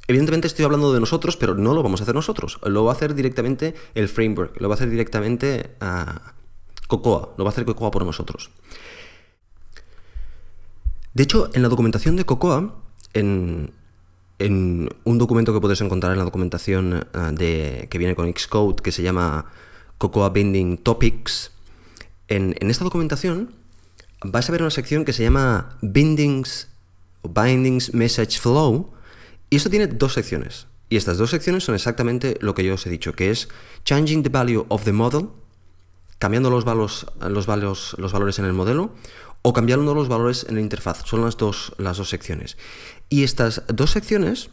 Evidentemente 0.07 0.47
estoy 0.47 0.63
hablando 0.63 0.93
de 0.93 0.99
nosotros, 1.01 1.35
pero 1.35 1.55
no 1.55 1.73
lo 1.73 1.83
vamos 1.83 1.99
a 1.99 2.03
hacer 2.03 2.15
nosotros. 2.15 2.59
Lo 2.63 2.85
va 2.85 2.93
a 2.93 2.95
hacer 2.95 3.13
directamente 3.13 3.75
el 3.93 4.07
framework, 4.07 4.59
lo 4.61 4.69
va 4.69 4.75
a 4.75 4.77
hacer 4.77 4.89
directamente 4.89 5.75
a 5.81 6.33
Cocoa, 6.87 7.33
lo 7.37 7.43
va 7.43 7.49
a 7.49 7.51
hacer 7.51 7.65
Cocoa 7.65 7.91
por 7.91 8.05
nosotros. 8.05 8.49
De 11.13 11.23
hecho, 11.23 11.49
en 11.53 11.61
la 11.61 11.67
documentación 11.67 12.15
de 12.15 12.25
Cocoa, 12.25 12.75
en, 13.13 13.73
un 14.39 15.17
documento 15.17 15.51
que 15.51 15.59
puedes 15.59 15.81
encontrar 15.81 16.13
en 16.13 16.19
la 16.19 16.23
documentación 16.23 17.07
ah, 17.13 17.31
de, 17.33 17.87
que 17.89 17.97
viene 17.97 18.15
con 18.15 18.31
Xcode, 18.31 18.81
que 18.81 18.93
se 18.93 19.01
llama 19.01 19.45
Cocoa 19.97 20.29
Binding 20.29 20.77
Topics, 20.77 21.51
en 22.29 22.55
esta 22.69 22.83
documentación 22.83 23.51
vas 24.21 24.49
a 24.49 24.51
ver 24.51 24.61
una 24.61 24.71
sección 24.71 25.05
que 25.05 25.13
se 25.13 25.23
llama 25.23 25.77
Bindings 25.81 26.67
Bindings 27.23 27.93
Message 27.93 28.39
Flow 28.39 28.91
y 29.49 29.57
esto 29.57 29.69
tiene 29.69 29.87
dos 29.87 30.13
secciones. 30.13 30.67
Y 30.89 30.95
estas 30.95 31.17
dos 31.17 31.31
secciones 31.31 31.65
son 31.65 31.75
exactamente 31.75 32.37
lo 32.39 32.55
que 32.55 32.63
yo 32.63 32.75
os 32.75 32.85
he 32.85 32.89
dicho, 32.89 33.13
que 33.13 33.29
es 33.29 33.49
Changing 33.83 34.23
the 34.23 34.29
Value 34.29 34.65
of 34.69 34.85
the 34.85 34.93
Model, 34.93 35.27
cambiando 36.17 36.49
los, 36.49 36.65
los, 36.65 37.05
los 37.97 38.13
valores 38.13 38.39
en 38.39 38.45
el 38.45 38.53
modelo, 38.53 38.93
o 39.41 39.53
cambiando 39.53 39.93
los 39.93 40.07
valores 40.07 40.45
en 40.47 40.55
la 40.55 40.61
interfaz. 40.61 41.03
Son 41.05 41.21
las 41.21 41.37
dos, 41.37 41.73
las 41.77 41.97
dos 41.97 42.09
secciones. 42.09 42.57
Y 43.09 43.23
estas 43.23 43.63
dos 43.67 43.91
secciones 43.91 44.49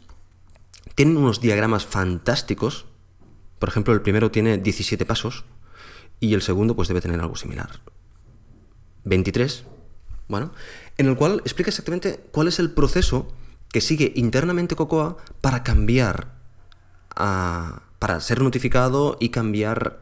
tienen 0.94 1.16
unos 1.16 1.40
diagramas 1.40 1.87
fantásticos. 1.87 2.87
Por 3.59 3.68
ejemplo, 3.68 3.94
el 3.94 4.02
primero 4.02 4.30
tiene 4.30 4.59
17 4.59 5.06
pasos 5.06 5.44
y 6.21 6.35
el 6.35 6.42
segundo 6.42 6.75
pues 6.75 6.88
debe 6.88 7.00
tener 7.00 7.21
algo 7.21 7.37
similar. 7.37 7.80
23, 9.04 9.64
bueno, 10.28 10.52
en 10.99 11.06
el 11.06 11.16
cual 11.16 11.40
explica 11.44 11.70
exactamente 11.70 12.20
cuál 12.32 12.49
es 12.49 12.58
el 12.58 12.70
proceso 12.70 13.28
que 13.70 13.80
sigue 13.80 14.12
internamente 14.14 14.76
Cocoa 14.76 15.16
para 15.40 15.62
cambiar, 15.62 16.28
para 17.14 18.20
ser 18.20 18.40
notificado 18.40 19.16
y 19.20 19.30
cambiar 19.30 20.00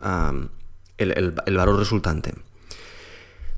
el, 0.99 1.33
valor 1.33 1.79
resultante. 1.79 2.35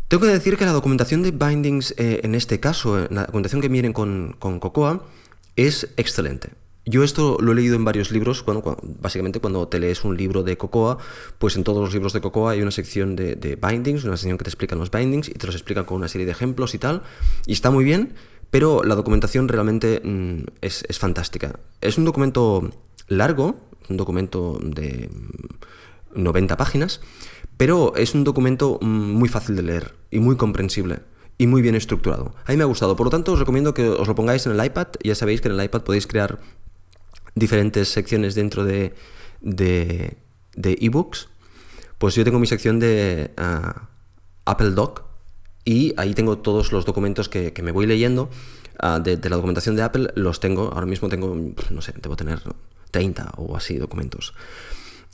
Tengo 0.08 0.22
que 0.22 0.32
decir 0.32 0.56
que 0.56 0.64
la 0.64 0.72
documentación 0.72 1.22
de 1.22 1.32
bindings 1.32 1.94
eh, 1.96 2.20
en 2.22 2.34
este 2.34 2.60
caso, 2.60 3.08
la 3.10 3.22
documentación 3.22 3.60
que 3.60 3.68
miren 3.68 3.92
con 3.92 4.36
Cocoa, 4.38 5.04
es 5.56 5.88
excelente. 5.96 6.50
Yo 6.86 7.02
esto 7.02 7.38
lo 7.40 7.52
he 7.52 7.54
leído 7.54 7.76
en 7.76 7.84
varios 7.84 8.10
libros, 8.10 8.44
básicamente 9.00 9.40
cuando 9.40 9.66
te 9.68 9.78
lees 9.78 10.04
un 10.04 10.18
libro 10.18 10.42
de 10.42 10.58
Cocoa, 10.58 10.98
pues 11.38 11.56
en 11.56 11.64
todos 11.64 11.82
los 11.82 11.94
libros 11.94 12.12
de 12.12 12.20
Cocoa 12.20 12.52
hay 12.52 12.60
una 12.60 12.70
sección 12.70 13.16
de, 13.16 13.58
bindings, 13.60 14.04
una 14.04 14.18
sección 14.18 14.36
que 14.36 14.44
te 14.44 14.50
explican 14.50 14.78
los 14.78 14.90
bindings 14.90 15.30
y 15.30 15.32
te 15.32 15.46
los 15.46 15.54
explican 15.54 15.84
con 15.86 15.96
una 15.96 16.08
serie 16.08 16.26
de 16.26 16.32
ejemplos 16.32 16.74
y 16.74 16.78
tal, 16.78 17.02
y 17.46 17.52
está 17.52 17.70
muy 17.70 17.84
bien, 17.84 18.14
pero 18.50 18.84
la 18.84 18.94
documentación 18.96 19.48
realmente 19.48 20.02
mm, 20.04 20.44
es, 20.60 20.84
fantástica. 20.98 21.58
Es 21.80 21.96
un 21.96 22.04
documento 22.04 22.70
largo, 23.08 23.56
un 23.88 23.96
documento 23.96 24.58
de 24.62 25.08
90 26.14 26.56
páginas, 26.58 27.00
pero 27.56 27.94
es 27.96 28.14
un 28.14 28.24
documento 28.24 28.78
mm, 28.82 28.86
muy 28.86 29.30
fácil 29.30 29.56
de 29.56 29.62
leer 29.62 29.94
y 30.10 30.20
muy 30.20 30.36
comprensible 30.36 30.98
y 31.38 31.46
muy 31.46 31.62
bien 31.62 31.76
estructurado. 31.76 32.34
A 32.44 32.52
mí 32.52 32.58
me 32.58 32.64
ha 32.64 32.66
gustado, 32.66 32.94
por 32.94 33.06
lo 33.06 33.10
tanto 33.10 33.32
os 33.32 33.38
recomiendo 33.38 33.72
que 33.72 33.88
os 33.88 34.06
lo 34.06 34.14
pongáis 34.14 34.44
en 34.44 34.52
el 34.52 34.64
iPad, 34.64 34.88
ya 35.02 35.14
sabéis 35.14 35.40
que 35.40 35.48
en 35.48 35.58
el 35.58 35.64
iPad 35.64 35.82
podéis 35.82 36.06
crear 36.06 36.38
diferentes 37.34 37.88
secciones 37.88 38.34
dentro 38.34 38.64
de, 38.64 38.94
de, 39.40 40.16
ebooks, 40.56 41.28
pues 41.98 42.14
yo 42.14 42.24
tengo 42.24 42.38
mi 42.38 42.46
sección 42.46 42.78
de 42.78 43.32
ah, 43.36 43.88
Apple 44.44 44.70
Doc 44.70 45.04
y 45.64 45.94
ahí 45.96 46.14
tengo 46.14 46.38
todos 46.38 46.72
los 46.72 46.84
documentos 46.84 47.28
que, 47.28 47.52
me 47.62 47.72
voy 47.72 47.86
leyendo 47.86 48.30
ah, 48.78 49.00
de, 49.00 49.16
la 49.28 49.36
documentación 49.36 49.76
de 49.76 49.82
Apple, 49.82 50.12
los 50.14 50.40
tengo, 50.40 50.70
ahora 50.72 50.86
mismo 50.86 51.08
tengo, 51.08 51.34
no 51.70 51.82
sé, 51.82 51.94
debo 52.00 52.16
tener 52.16 52.42
30 52.90 53.32
o 53.36 53.56
así 53.56 53.76
documentos. 53.76 54.34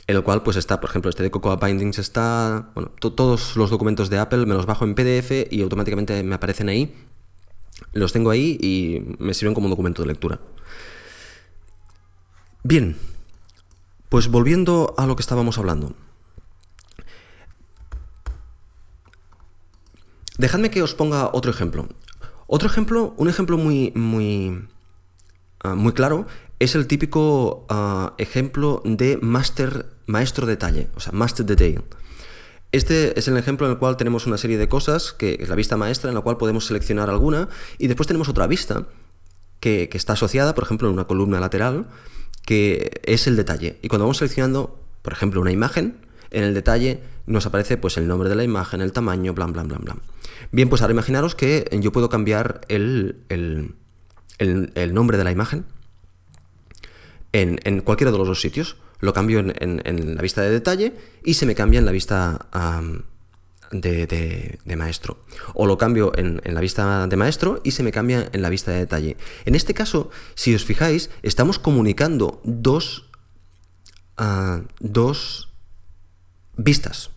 En 0.06 0.16
el 0.16 0.24
cual 0.24 0.42
pues 0.42 0.56
está, 0.56 0.80
por 0.80 0.90
ejemplo, 0.90 1.08
este 1.08 1.22
de 1.22 1.30
Cocoa 1.30 1.56
Bindings 1.56 2.00
está, 2.00 2.70
bueno, 2.74 2.90
todos 2.98 3.56
los 3.56 3.70
documentos 3.70 4.10
de 4.10 4.18
Apple 4.18 4.44
me 4.44 4.54
los 4.54 4.66
bajo 4.66 4.84
en 4.84 4.96
PDF 4.96 5.52
y 5.52 5.62
automáticamente 5.62 6.22
me 6.24 6.34
aparecen 6.34 6.68
ahí. 6.68 6.92
Los 7.92 8.12
tengo 8.12 8.30
ahí 8.30 8.58
y 8.60 9.14
me 9.22 9.34
sirven 9.34 9.54
como 9.54 9.68
documento 9.68 10.02
de 10.02 10.08
lectura. 10.08 10.40
Bien, 12.62 12.96
pues 14.10 14.28
volviendo 14.28 14.94
a 14.98 15.06
lo 15.06 15.16
que 15.16 15.22
estábamos 15.22 15.56
hablando. 15.56 15.94
Dejadme 20.36 20.70
que 20.70 20.82
os 20.82 20.94
ponga 20.94 21.30
otro 21.32 21.50
ejemplo. 21.50 21.88
Otro 22.46 22.68
ejemplo, 22.68 23.14
un 23.16 23.28
ejemplo 23.28 23.56
muy, 23.56 23.92
muy, 23.94 24.68
ah, 25.60 25.74
muy 25.74 25.92
claro, 25.92 26.26
es 26.58 26.74
el 26.74 26.86
típico 26.86 27.64
ah, 27.70 28.14
ejemplo 28.18 28.82
de 28.84 29.18
master, 29.22 29.86
maestro 30.06 30.46
detalle, 30.46 30.88
o 30.96 31.00
sea, 31.00 31.12
master 31.12 31.46
detail. 31.46 31.82
Este 32.72 33.18
es 33.18 33.26
el 33.28 33.36
ejemplo 33.38 33.66
en 33.66 33.72
el 33.72 33.78
cual 33.78 33.96
tenemos 33.96 34.26
una 34.26 34.36
serie 34.36 34.58
de 34.58 34.68
cosas, 34.68 35.12
que 35.12 35.38
es 35.40 35.48
la 35.48 35.54
vista 35.54 35.76
maestra, 35.76 36.10
en 36.10 36.14
la 36.14 36.20
cual 36.20 36.36
podemos 36.36 36.66
seleccionar 36.66 37.08
alguna, 37.08 37.48
y 37.78 37.86
después 37.86 38.06
tenemos 38.06 38.28
otra 38.28 38.46
vista, 38.46 38.86
que, 39.60 39.88
que 39.88 39.98
está 39.98 40.12
asociada, 40.12 40.54
por 40.54 40.64
ejemplo, 40.64 40.88
en 40.88 40.94
una 40.94 41.06
columna 41.06 41.40
lateral, 41.40 41.86
que 42.44 43.00
es 43.04 43.26
el 43.26 43.36
detalle. 43.36 43.78
Y 43.82 43.88
cuando 43.88 44.04
vamos 44.04 44.18
seleccionando, 44.18 44.78
por 45.02 45.12
ejemplo, 45.12 45.40
una 45.40 45.52
imagen, 45.52 45.96
en 46.30 46.44
el 46.44 46.54
detalle 46.54 47.00
nos 47.26 47.46
aparece 47.46 47.76
pues 47.76 47.96
el 47.96 48.08
nombre 48.08 48.28
de 48.28 48.34
la 48.34 48.44
imagen, 48.44 48.80
el 48.80 48.92
tamaño, 48.92 49.34
bla, 49.34 49.46
bla, 49.46 49.62
bla, 49.62 49.78
bla. 49.78 49.96
Bien, 50.52 50.68
pues 50.68 50.82
ahora 50.82 50.92
imaginaros 50.92 51.34
que 51.34 51.68
yo 51.80 51.92
puedo 51.92 52.08
cambiar 52.08 52.62
el, 52.68 53.24
el, 53.28 53.74
nombre 54.94 55.16
de 55.16 55.24
la 55.24 55.30
imagen 55.30 55.64
en, 57.32 57.80
cualquiera 57.82 58.10
de 58.10 58.18
los 58.18 58.26
dos 58.26 58.40
sitios. 58.40 58.76
Lo 59.00 59.12
cambio 59.12 59.38
en, 59.38 60.14
la 60.16 60.22
vista 60.22 60.42
de 60.42 60.50
detalle 60.50 60.92
y 61.24 61.34
se 61.34 61.46
me 61.46 61.54
cambia 61.54 61.78
en 61.78 61.86
la 61.86 61.92
vista 61.92 62.46
de, 63.70 64.76
maestro. 64.76 65.18
O 65.54 65.66
lo 65.66 65.78
cambio 65.78 66.12
en, 66.16 66.40
la 66.44 66.60
vista 66.60 67.06
de 67.06 67.16
maestro 67.16 67.60
y 67.64 67.72
se 67.72 67.82
me 67.82 67.92
cambia 67.92 68.28
en 68.32 68.42
la 68.42 68.48
vista 68.50 68.72
de 68.72 68.78
detalle. 68.78 69.16
En 69.44 69.54
este 69.54 69.74
caso, 69.74 70.10
si 70.34 70.54
os 70.54 70.64
fijáis, 70.64 71.10
estamos 71.22 71.58
comunicando 71.58 72.40
dos, 72.44 73.10
ah, 74.16 74.62
dos 74.80 75.48
vistas. 76.56 77.10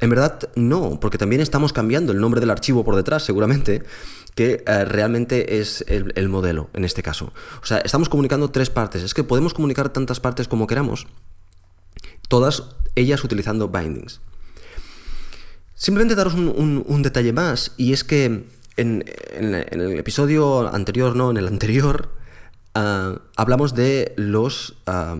En 0.00 0.10
verdad 0.10 0.50
no, 0.56 0.98
porque 0.98 1.18
también 1.18 1.40
estamos 1.40 1.72
cambiando 1.72 2.12
el 2.12 2.20
nombre 2.20 2.40
del 2.40 2.50
archivo 2.50 2.84
por 2.84 2.96
detrás, 2.96 3.22
seguramente, 3.22 3.84
que 4.34 4.64
eh, 4.66 4.84
realmente 4.84 5.60
es 5.60 5.84
el, 5.86 6.12
el, 6.16 6.28
modelo 6.28 6.70
en 6.74 6.84
este 6.84 7.04
caso. 7.04 7.32
O 7.62 7.66
sea, 7.66 7.78
estamos 7.78 8.08
comunicando 8.08 8.50
tres 8.50 8.68
partes. 8.68 9.02
Es 9.02 9.14
que 9.14 9.22
podemos 9.22 9.54
comunicar 9.54 9.90
tantas 9.90 10.18
partes 10.18 10.48
como 10.48 10.66
queramos, 10.66 11.06
todas 12.28 12.64
ellas 12.96 13.22
utilizando 13.22 13.68
bindings. 13.68 14.20
Simplemente 15.82 16.14
daros 16.14 16.34
un, 16.34 17.02
detalle 17.02 17.32
más, 17.32 17.72
y 17.76 17.92
es 17.92 18.04
que 18.04 18.46
en, 18.76 19.04
el 19.34 19.98
episodio 19.98 20.72
anterior, 20.72 21.16
no, 21.16 21.32
en 21.32 21.38
el 21.38 21.48
anterior, 21.48 22.10
ah, 22.76 23.18
hablamos 23.36 23.74
de 23.74 24.14
los 24.16 24.76
ah, 24.86 25.18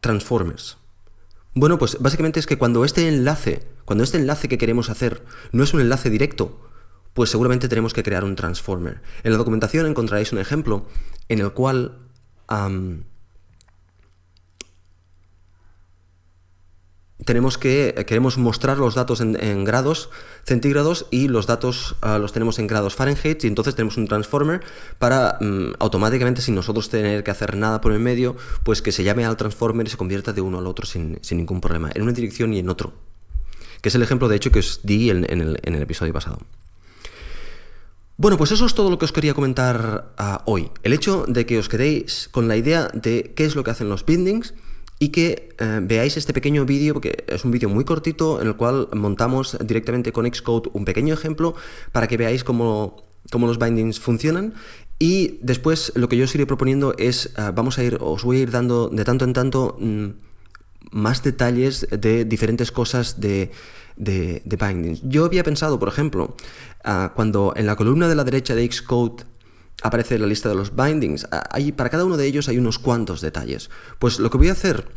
transformers. 0.00 0.78
Bueno, 1.54 1.78
pues 1.78 1.96
básicamente 2.00 2.40
es 2.40 2.48
que 2.48 2.58
cuando 2.58 2.84
este 2.84 3.06
enlace, 3.06 3.64
cuando 3.84 4.02
este 4.02 4.18
enlace 4.18 4.48
que 4.48 4.58
queremos 4.58 4.90
hacer 4.90 5.22
no 5.52 5.62
es 5.62 5.72
un 5.72 5.80
enlace 5.80 6.10
directo, 6.10 6.68
pues 7.14 7.30
seguramente 7.30 7.68
tenemos 7.68 7.94
que 7.94 8.02
crear 8.02 8.24
un 8.24 8.34
transformer. 8.34 9.00
En 9.22 9.30
la 9.30 9.38
documentación 9.38 9.86
encontraréis 9.86 10.32
un 10.32 10.40
ejemplo 10.40 10.86
en 11.28 11.38
el 11.38 11.52
cual 11.52 11.98
tenemos 17.24 17.58
que, 17.58 18.04
queremos 18.06 18.38
mostrar 18.38 18.78
los 18.78 18.94
datos 18.94 19.20
en, 19.20 19.64
grados 19.64 20.10
centígrados 20.44 21.06
y 21.10 21.28
los 21.28 21.46
datos 21.46 21.96
ah, 22.00 22.18
los 22.18 22.32
tenemos 22.32 22.58
en 22.58 22.66
grados 22.66 22.94
Fahrenheit 22.94 23.44
y 23.44 23.46
entonces 23.46 23.74
tenemos 23.74 23.96
un 23.96 24.08
transformer 24.08 24.62
para 24.98 25.38
mm, 25.40 25.74
automáticamente 25.78 26.42
sin 26.42 26.54
nosotros 26.54 26.88
tener 26.88 27.22
que 27.22 27.30
hacer 27.30 27.56
nada 27.56 27.80
por 27.80 27.92
el 27.92 28.00
medio, 28.00 28.36
pues 28.62 28.82
que 28.82 28.92
se 28.92 29.04
llame 29.04 29.24
al 29.24 29.36
transformer 29.36 29.86
y 29.86 29.90
se 29.90 29.96
convierta 29.96 30.32
de 30.32 30.40
uno 30.40 30.58
al 30.58 30.66
otro 30.66 30.86
sin, 30.86 31.20
ningún 31.30 31.60
problema, 31.60 31.90
en 31.94 32.02
una 32.02 32.12
dirección 32.12 32.54
y 32.54 32.58
en 32.58 32.68
otro. 32.68 32.92
Que 33.82 33.88
es 33.88 33.94
el 33.94 34.02
ejemplo 34.02 34.28
de 34.28 34.36
hecho 34.36 34.50
que 34.50 34.58
os 34.58 34.80
di 34.82 35.10
en, 35.10 35.24
el, 35.24 35.82
episodio 35.82 36.12
pasado. 36.12 36.38
Bueno, 38.18 38.36
pues 38.36 38.52
eso 38.52 38.66
es 38.66 38.74
todo 38.74 38.90
lo 38.90 38.98
que 38.98 39.06
os 39.06 39.12
quería 39.12 39.32
comentar 39.32 40.12
ah, 40.18 40.42
hoy. 40.44 40.70
El 40.82 40.92
hecho 40.92 41.24
de 41.26 41.46
que 41.46 41.58
os 41.58 41.70
quedéis 41.70 42.28
con 42.30 42.48
la 42.48 42.56
idea 42.56 42.90
de 42.92 43.32
qué 43.34 43.46
es 43.46 43.56
lo 43.56 43.64
que 43.64 43.70
hacen 43.70 43.88
los 43.88 44.04
bindings 44.04 44.52
y 45.02 45.08
que 45.08 45.48
eh, 45.58 45.80
veáis 45.82 46.18
este 46.18 46.34
pequeño 46.34 46.66
vídeo, 46.66 46.92
porque 46.92 47.24
es 47.26 47.42
un 47.44 47.50
vídeo 47.50 47.70
muy 47.70 47.84
cortito 47.84 48.40
en 48.40 48.46
el 48.46 48.56
cual 48.56 48.86
montamos 48.92 49.56
directamente 49.64 50.12
con 50.12 50.30
Xcode 50.30 50.68
un 50.74 50.84
pequeño 50.84 51.14
ejemplo 51.14 51.54
para 51.90 52.06
que 52.06 52.18
veáis 52.18 52.44
cómo, 52.44 53.02
los 53.32 53.58
bindings 53.58 53.98
funcionan. 53.98 54.52
Y 54.98 55.38
después 55.40 55.92
lo 55.96 56.10
que 56.10 56.18
yo 56.18 56.24
os 56.24 56.34
iré 56.34 56.44
proponiendo 56.44 56.94
es, 56.98 57.32
eh, 57.38 57.50
vamos 57.54 57.78
a 57.78 57.82
ir, 57.82 57.96
os 57.98 58.22
voy 58.22 58.36
a 58.36 58.40
ir 58.40 58.50
dando 58.50 58.90
de 58.90 59.02
tanto 59.04 59.24
en 59.24 59.32
tanto 59.32 59.76
mm, 59.80 60.08
más 60.92 61.22
detalles 61.22 61.88
de 61.90 62.26
diferentes 62.26 62.70
cosas 62.70 63.20
de, 63.20 63.50
de, 63.96 64.42
bindings. 64.44 65.00
Yo 65.02 65.24
había 65.24 65.44
pensado, 65.44 65.78
por 65.78 65.88
ejemplo, 65.88 66.36
ah, 66.84 67.12
cuando 67.16 67.54
en 67.56 67.64
la 67.64 67.74
columna 67.76 68.06
de 68.06 68.16
la 68.16 68.24
derecha 68.24 68.54
de 68.54 68.70
Xcode 68.70 69.24
aparece 69.82 70.18
la 70.18 70.26
lista 70.26 70.48
de 70.48 70.54
los 70.54 70.74
bindings. 70.74 71.26
Hay, 71.50 71.72
para 71.72 71.90
cada 71.90 72.04
uno 72.04 72.16
de 72.16 72.26
ellos 72.26 72.48
hay 72.48 72.58
unos 72.58 72.78
cuantos 72.78 73.20
detalles. 73.20 73.70
Pues 73.98 74.18
lo 74.18 74.30
que 74.30 74.38
voy 74.38 74.48
a 74.48 74.52
hacer, 74.52 74.88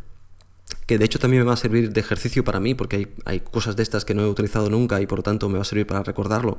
que 0.85 0.97
de 0.97 1.05
hecho 1.05 1.19
también 1.19 1.43
me 1.43 1.47
va 1.47 1.53
a 1.53 1.57
servir 1.57 1.91
de 1.91 1.99
ejercicio 1.99 2.43
para 2.43 2.59
mí, 2.59 2.75
porque 2.75 3.13
hay, 3.25 3.39
cosas 3.39 3.75
de 3.75 3.83
estas 3.83 4.05
que 4.05 4.13
no 4.13 4.23
he 4.23 4.27
utilizado 4.27 4.69
nunca 4.69 5.01
y 5.01 5.07
por 5.07 5.19
lo 5.19 5.23
tanto 5.23 5.49
me 5.49 5.55
va 5.55 5.61
a 5.61 5.65
servir 5.65 5.87
para 5.87 6.03
recordarlo, 6.03 6.57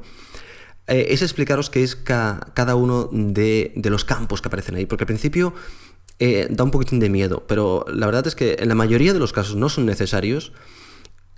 eh, 0.87 1.07
es 1.11 1.23
explicaros 1.23 1.71
qué 1.71 1.83
es 1.83 1.97
cada 1.97 2.75
uno 2.75 3.09
de, 3.13 3.73
los 3.85 4.05
campos 4.05 4.43
que 4.43 4.49
aparecen 4.49 4.77
ahí. 4.77 4.87
Porque 4.87 5.05
al 5.05 5.09
principio 5.09 5.55
eh, 6.19 6.49
da 6.51 6.65
un 6.65 6.71
poquitín 6.71 7.01
de 7.01 7.11
miedo, 7.11 7.45
pero 7.47 7.85
la 7.93 8.07
verdad 8.07 8.27
es 8.27 8.35
que 8.35 8.57
en 8.59 8.69
la 8.69 8.75
mayoría 8.75 9.13
de 9.13 9.19
los 9.19 9.33
casos 9.33 9.57
no 9.57 9.69
son 9.69 9.87
necesarios 9.87 10.53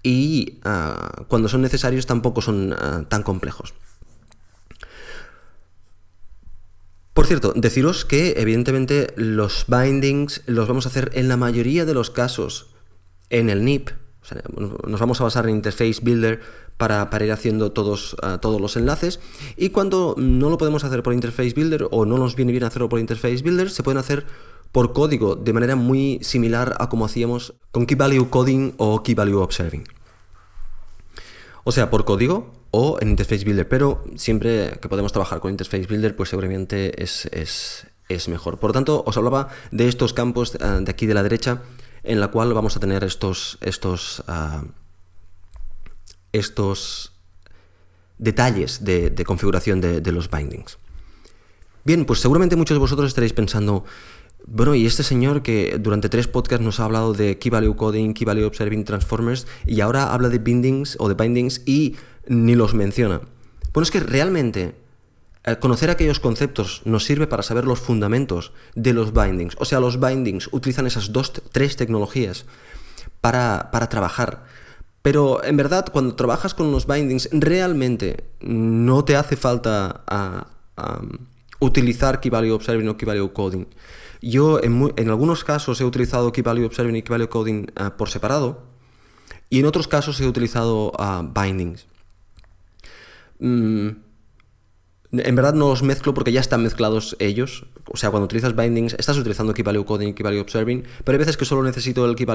y 0.03 0.61
ah, 0.65 1.25
cuando 1.29 1.49
son 1.49 1.63
necesarios 1.63 2.07
tampoco 2.07 2.41
son 2.41 2.75
ah, 2.79 3.05
tan 3.09 3.23
complejos. 3.23 3.75
Por 7.17 7.27
cierto, 7.27 7.55
deciros 7.57 8.05
que 8.05 8.35
evidentemente 8.37 9.15
los 9.17 9.65
bindings 9.69 10.43
los 10.45 10.69
vamos 10.69 10.85
a 10.85 10.91
hacer 10.91 11.13
en 11.15 11.29
la 11.29 11.39
mayoría 11.39 11.87
de 11.87 11.95
los 11.95 12.11
casos 12.11 12.67
en 13.31 13.49
el 13.49 13.65
NIP. 13.65 13.89
nos 14.87 15.01
vamos 15.01 15.19
a 15.23 15.25
basar 15.25 15.49
en 15.49 15.55
Interface 15.55 16.01
Builder 16.03 16.43
para, 16.77 17.09
ir 17.25 17.33
haciendo 17.33 17.73
todos, 17.73 18.17
ah, 18.21 18.37
todos 18.43 18.61
los 18.61 18.77
enlaces. 18.77 19.19
Y 19.57 19.71
cuando 19.71 20.15
no 20.19 20.51
lo 20.51 20.59
podemos 20.59 20.85
hacer 20.85 21.03
por 21.03 21.15
Interface 21.15 21.55
Builder 21.55 21.89
o 21.91 22.05
no 22.05 22.19
nos 22.19 22.37
viene 22.37 22.53
bien 22.53 22.65
hacerlo 22.65 22.91
por 22.91 23.01
Interface 23.01 23.43
Builder, 23.43 23.71
se 23.71 23.83
pueden 23.83 23.97
hacer 23.97 24.27
por 24.71 24.93
código 24.93 25.37
de 25.37 25.55
manera 25.55 25.75
muy 25.75 26.19
similar 26.21 26.77
a 26.79 26.91
como 26.91 27.07
hacíamos 27.07 27.55
con 27.71 27.87
Key 27.87 27.97
Value 27.97 28.29
Coding 28.29 28.75
o 28.77 29.03
Key 29.03 29.15
Value 29.15 29.41
Observing. 29.41 29.96
O 31.69 31.73
sea, 31.73 31.91
por 31.91 32.05
código 32.05 32.53
o 32.71 32.97
en 33.01 33.09
Interface 33.09 33.45
Builder, 33.45 33.69
pero 33.69 34.05
siempre 34.15 34.79
que 34.81 34.89
podemos 34.89 35.11
trabajar 35.11 35.41
con 35.41 35.51
Interface 35.51 35.89
Builder, 35.89 36.15
pues 36.15 36.29
seguramente 36.29 37.03
es, 37.03 38.29
mejor. 38.29 38.61
Por 38.61 38.71
lo 38.71 38.73
tanto, 38.73 39.03
os 39.05 39.17
hablaba 39.17 39.49
de 39.73 39.89
estos 39.89 40.13
campos 40.13 40.55
eh, 40.55 40.59
de 40.83 40.89
aquí 40.89 41.07
de 41.07 41.15
la 41.15 41.25
derecha, 41.25 41.63
en 42.05 42.21
la 42.21 42.29
cual 42.29 42.55
vamos 42.55 42.77
a 42.77 42.79
tener 42.79 43.03
estos, 43.03 43.59
estos, 43.63 44.23
ah, 44.29 44.63
estos 46.31 47.15
detalles 48.17 48.85
de, 48.85 49.25
configuración 49.27 49.81
de, 49.81 50.01
de 50.01 50.13
los 50.13 50.31
bindings. 50.31 50.79
Bien, 51.83 52.05
pues 52.05 52.21
seguramente 52.21 52.55
muchos 52.55 52.77
de 52.77 52.81
vosotros 52.81 53.09
estaréis 53.09 53.33
pensando, 53.33 53.85
bueno, 54.47 54.75
y 54.75 54.87
este 54.87 55.03
señor 55.03 55.43
que 55.43 55.77
durante 55.81 56.09
tres 56.09 56.29
podcasts 56.29 56.65
nos 56.65 56.79
ha 56.79 56.85
hablado 56.85 57.13
de 57.13 57.39
Key 57.39 57.51
Value 57.51 57.77
Coding, 57.77 58.15
Key 58.15 58.25
Value 58.25 58.47
Observing 58.47 58.85
Transformers, 58.85 59.47
y 59.67 59.81
ahora 59.81 60.13
habla 60.13 60.29
de 60.29 60.39
bindings 60.39 60.97
o 61.01 61.09
de 61.09 61.15
bindings 61.15 61.63
y 61.67 61.97
ni 62.29 62.55
los 62.55 62.75
menciona. 62.75 63.21
Bueno, 63.73 63.83
es 63.83 63.91
que 63.91 64.01
realmente 64.01 64.75
eh, 65.45 65.57
conocer 65.61 65.91
aquellos 65.91 66.21
conceptos 66.21 66.83
nos 66.85 67.05
sirve 67.05 67.27
para 67.27 67.43
saber 67.43 67.65
los 67.67 67.81
fundamentos 67.81 68.53
de 68.75 68.93
los 68.93 69.13
bindings. 69.13 69.57
O 69.59 69.65
sea, 69.65 69.81
los 69.81 70.01
bindings 70.01 70.49
utilizan 70.53 70.87
esas 70.87 71.13
dos, 71.13 71.33
tres 71.53 71.77
tecnologías 71.77 72.47
para, 73.21 73.71
trabajar. 73.89 74.45
Pero 75.03 75.43
en 75.45 75.57
verdad, 75.57 75.87
cuando 75.93 76.17
trabajas 76.17 76.55
con 76.55 76.73
los 76.73 76.87
bindings, 76.87 77.29
realmente 77.33 78.25
no 78.41 79.05
te 79.05 79.17
hace 79.17 79.37
falta 79.37 80.03
utilizar 81.61 82.21
Key 82.21 82.31
Value 82.31 82.55
Observing 82.55 82.89
o 82.89 82.97
Key 82.97 83.07
Value 83.07 83.33
Coding. 83.33 83.67
Yo 84.27 84.61
en, 84.61 85.09
algunos 85.09 85.45
casos 85.45 85.81
he 85.81 85.85
utilizado 85.85 86.33
Key 86.33 86.43
Observing 86.45 86.97
y 86.97 87.03
Key 87.03 87.29
Coding 87.29 87.67
eh, 87.77 87.91
por 87.97 88.09
separado 88.09 88.65
y 89.51 89.61
en 89.61 89.67
otros 89.67 89.87
casos 89.87 90.21
he 90.21 90.27
utilizado 90.27 90.91
ah, 90.99 91.25
bindings. 91.33 91.87
Mm, 93.39 93.89
en 95.13 95.35
verdad 95.37 95.55
no 95.55 95.69
los 95.69 95.85
mezclo 95.85 96.13
porque 96.13 96.33
ya 96.33 96.41
están 96.41 96.65
mezclados 96.65 97.15
ellos. 97.21 97.67
O 97.89 97.97
sea, 97.97 98.11
cuando 98.11 98.25
utilizas 98.25 98.57
bindings, 98.57 98.95
estás 98.95 99.17
utilizando 99.17 99.55
Key 99.55 99.63
Value 99.63 99.85
Coding 99.85 100.09
y 100.09 100.15
Key 100.15 100.39
Observing, 100.41 100.83
pero 101.05 101.15
hay 101.15 101.19
veces 101.21 101.37
que 101.37 101.45
solo 101.45 101.63
necesito 101.63 102.05
el 102.05 102.17
Key 102.17 102.27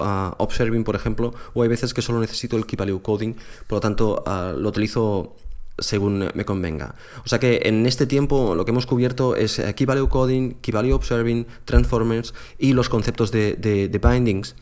ah, 0.00 0.34
Observing, 0.38 0.82
por 0.82 0.96
ejemplo, 0.96 1.32
o 1.54 1.62
hay 1.62 1.68
veces 1.68 1.94
que 1.94 2.02
solo 2.02 2.18
necesito 2.18 2.56
el 2.56 2.66
Key 2.66 2.76
Coding, 3.00 3.34
por 3.68 3.76
lo 3.76 3.80
tanto 3.80 4.24
ah, 4.26 4.52
lo 4.56 4.68
utilizo 4.68 5.36
según 5.78 6.30
me 6.34 6.44
convenga. 6.44 6.94
O 7.24 7.28
sea 7.28 7.38
que 7.38 7.62
en 7.64 7.86
este 7.86 8.06
tiempo 8.06 8.54
lo 8.54 8.64
que 8.64 8.70
hemos 8.70 8.86
cubierto 8.86 9.36
es 9.36 9.58
eh, 9.58 9.74
Key 9.74 9.86
Value 9.86 10.08
Coding, 10.08 10.54
Key 10.60 10.72
Value 10.72 10.94
Observing, 10.94 11.46
Transformers 11.64 12.34
y 12.58 12.72
los 12.72 12.88
conceptos 12.88 13.30
de, 13.30 14.00
bindings 14.02 14.56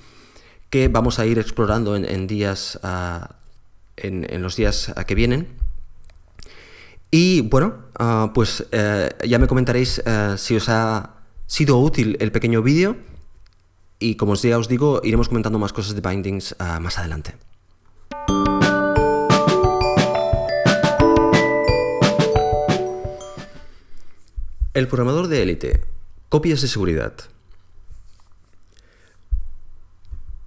que 0.71 0.89
vamos 0.89 1.19
a 1.19 1.27
ir 1.27 1.39
explorando 1.39 1.95
en, 1.95 2.27
días, 2.27 2.81
ah, 2.83 3.37
en, 3.97 4.43
los 4.43 4.57
días 4.57 4.93
que 5.07 5.15
vienen. 5.15 5.49
Y 7.11 7.43
bueno, 7.43 7.77
ah, 7.97 8.33
pues 8.35 8.67
eh, 8.73 9.09
ya 9.27 9.39
me 9.39 9.47
comentaréis 9.47 10.03
eh, 10.05 10.35
si 10.37 10.57
os 10.57 10.69
ha 10.69 11.15
sido 11.47 11.79
útil 11.79 12.17
el 12.19 12.33
pequeño 12.33 12.63
vídeo 12.63 12.97
y 14.01 14.17
como 14.17 14.35
ya 14.35 14.59
os 14.59 14.69
digo, 14.69 15.01
iremos 15.05 15.29
comentando 15.29 15.59
más 15.59 15.73
cosas 15.73 15.95
de 15.95 16.01
bindings 16.01 16.57
ah, 16.59 16.81
más 16.81 16.99
adelante. 16.99 17.37
El 24.75 24.89
programador 24.89 25.29
de 25.29 25.41
élite. 25.41 25.85
Copias 26.29 26.61
de 26.61 26.67
seguridad. 26.67 27.15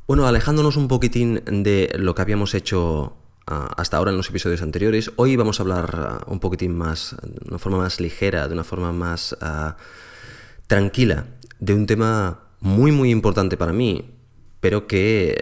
Bueno, 0.05 0.27
alejándonos 0.27 0.75
un 0.75 0.89
poquitín 0.89 1.41
de 1.45 1.95
lo 1.97 2.13
que 2.13 2.23
habíamos 2.23 2.53
hecho 2.53 3.15
ah, 3.45 3.73
hasta 3.77 3.95
ahora 3.95 4.11
en 4.11 4.17
los 4.17 4.27
episodios 4.27 4.61
anteriores, 4.61 5.13
hoy 5.15 5.37
vamos 5.37 5.61
a 5.61 5.63
hablar 5.63 5.95
ah, 5.95 6.25
un 6.27 6.41
poquitín 6.41 6.77
más, 6.77 7.15
de 7.23 7.47
una 7.47 7.57
forma 7.57 7.77
más 7.77 8.01
ligera, 8.01 8.49
de 8.49 8.53
una 8.53 8.65
forma 8.65 8.91
más 8.91 9.37
ah, 9.39 9.77
tranquila, 10.67 11.27
de 11.59 11.73
un 11.73 11.85
tema 11.85 12.49
muy 12.59 12.91
muy 12.91 13.11
importante 13.11 13.55
para 13.55 13.71
mí, 13.71 14.13
pero 14.59 14.87
que, 14.87 15.41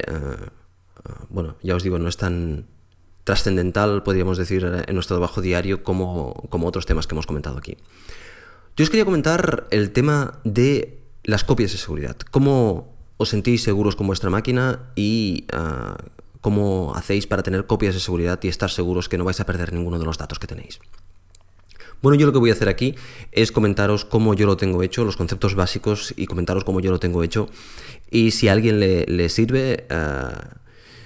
bueno, 1.30 1.56
ya 1.64 1.76
os 1.76 1.82
digo, 1.82 1.98
no 1.98 2.08
es 2.08 2.18
tan 2.18 2.68
trascendental, 3.24 4.04
podríamos 4.04 4.38
decir, 4.38 4.64
en 4.64 4.94
nuestro 4.94 5.16
trabajo 5.16 5.42
diario 5.42 5.82
como, 5.82 6.36
como 6.50 6.68
otros 6.68 6.86
temas 6.86 7.08
que 7.08 7.16
hemos 7.16 7.26
comentado 7.26 7.58
aquí. 7.58 7.78
Yo 8.76 8.84
os 8.84 8.90
quería 8.90 9.06
comentar 9.06 9.68
el 9.72 9.92
tema 9.92 10.40
de 10.44 11.00
las 11.24 11.46
copias 11.46 11.72
de 11.72 11.78
seguridad. 11.78 12.18
¿Cómo 12.30 12.94
os 13.16 13.30
sentís 13.30 13.64
seguros 13.64 13.96
con 13.96 14.06
vuestra 14.06 14.30
máquina 14.30 14.92
y 14.96 15.46
ah, 15.54 15.96
cómo 16.42 16.94
hacéis 16.94 17.26
para 17.26 17.42
tener 17.42 17.68
copias 17.68 17.94
de 17.94 18.02
seguridad 18.02 18.38
y 18.44 18.50
estar 18.50 18.70
seguros 18.70 19.08
que 19.08 19.18
no 19.18 19.24
vais 19.24 19.40
a 19.40 19.46
perder 19.46 19.72
ninguno 19.72 19.98
de 19.98 20.04
los 20.04 20.18
datos 20.18 20.40
que 20.40 20.48
tenéis? 20.48 20.82
Bueno, 22.02 22.18
yo 22.20 22.28
lo 22.28 22.34
que 22.34 22.40
voy 22.40 22.50
a 22.50 22.54
hacer 22.54 22.68
aquí 22.68 22.96
es 23.32 23.54
comentaros 23.54 24.04
cómo 24.04 24.34
yo 24.34 24.46
lo 24.46 24.58
tengo 24.58 24.84
hecho, 24.84 25.06
los 25.06 25.16
conceptos 25.16 25.56
básicos 25.56 26.14
y 26.18 26.26
comentaros 26.28 26.66
cómo 26.66 26.82
yo 26.82 26.92
lo 26.92 27.00
tengo 27.00 27.24
hecho. 27.24 27.48
Y 28.12 28.32
si 28.32 28.50
a 28.50 28.52
alguien 28.52 28.82
le, 28.82 29.30
sirve, 29.30 29.88
ah, 29.90 30.58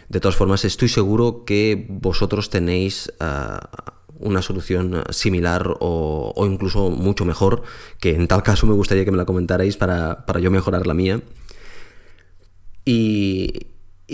De 0.10 0.20
todas 0.20 0.36
formas, 0.36 0.66
estoy 0.66 0.90
seguro 0.90 1.46
que 1.46 1.86
vosotros 1.88 2.50
tenéis 2.50 3.14
ah, 3.20 3.99
una 4.20 4.42
solución 4.42 5.04
similar 5.10 5.78
o, 5.80 6.34
incluso 6.46 6.90
mucho 6.90 7.26
mejor, 7.26 7.64
que 8.00 8.16
en 8.16 8.28
tal 8.28 8.44
caso 8.44 8.68
me 8.68 8.74
gustaría 8.74 9.06
que 9.06 9.12
me 9.12 9.18
la 9.18 9.26
comentarais 9.26 9.78
para, 9.78 10.26
yo 10.42 10.52
mejorar 10.52 10.86
la 10.86 10.94
mía. 10.94 11.22
Y, 12.86 13.68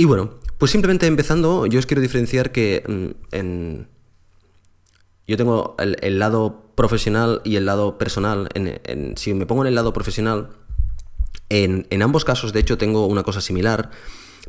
bueno, 0.06 0.36
pues 0.58 0.72
simplemente 0.72 1.08
empezando, 1.08 1.65
yo 1.65 1.80
os 1.80 1.86
quiero 1.86 2.02
diferenciar 2.02 2.52
que 2.52 2.84
mm, 2.88 3.36
en, 3.36 3.88
yo 5.28 5.38
tengo 5.38 5.76
el, 5.80 6.20
lado 6.20 6.72
profesional 6.76 7.41
y 7.44 7.56
el 7.56 7.65
lado 7.65 7.98
personal. 7.98 8.50
si 9.15 9.34
me 9.34 9.46
pongo 9.46 9.63
en 9.63 9.68
el 9.68 9.76
lado 9.76 9.94
profesional, 9.94 10.50
en, 11.50 12.02
ambos 12.02 12.26
casos, 12.26 12.54
de 12.54 12.60
hecho, 12.60 12.78
tengo 12.78 13.08
una 13.08 13.24
cosa 13.24 13.41
similar. 13.41 13.91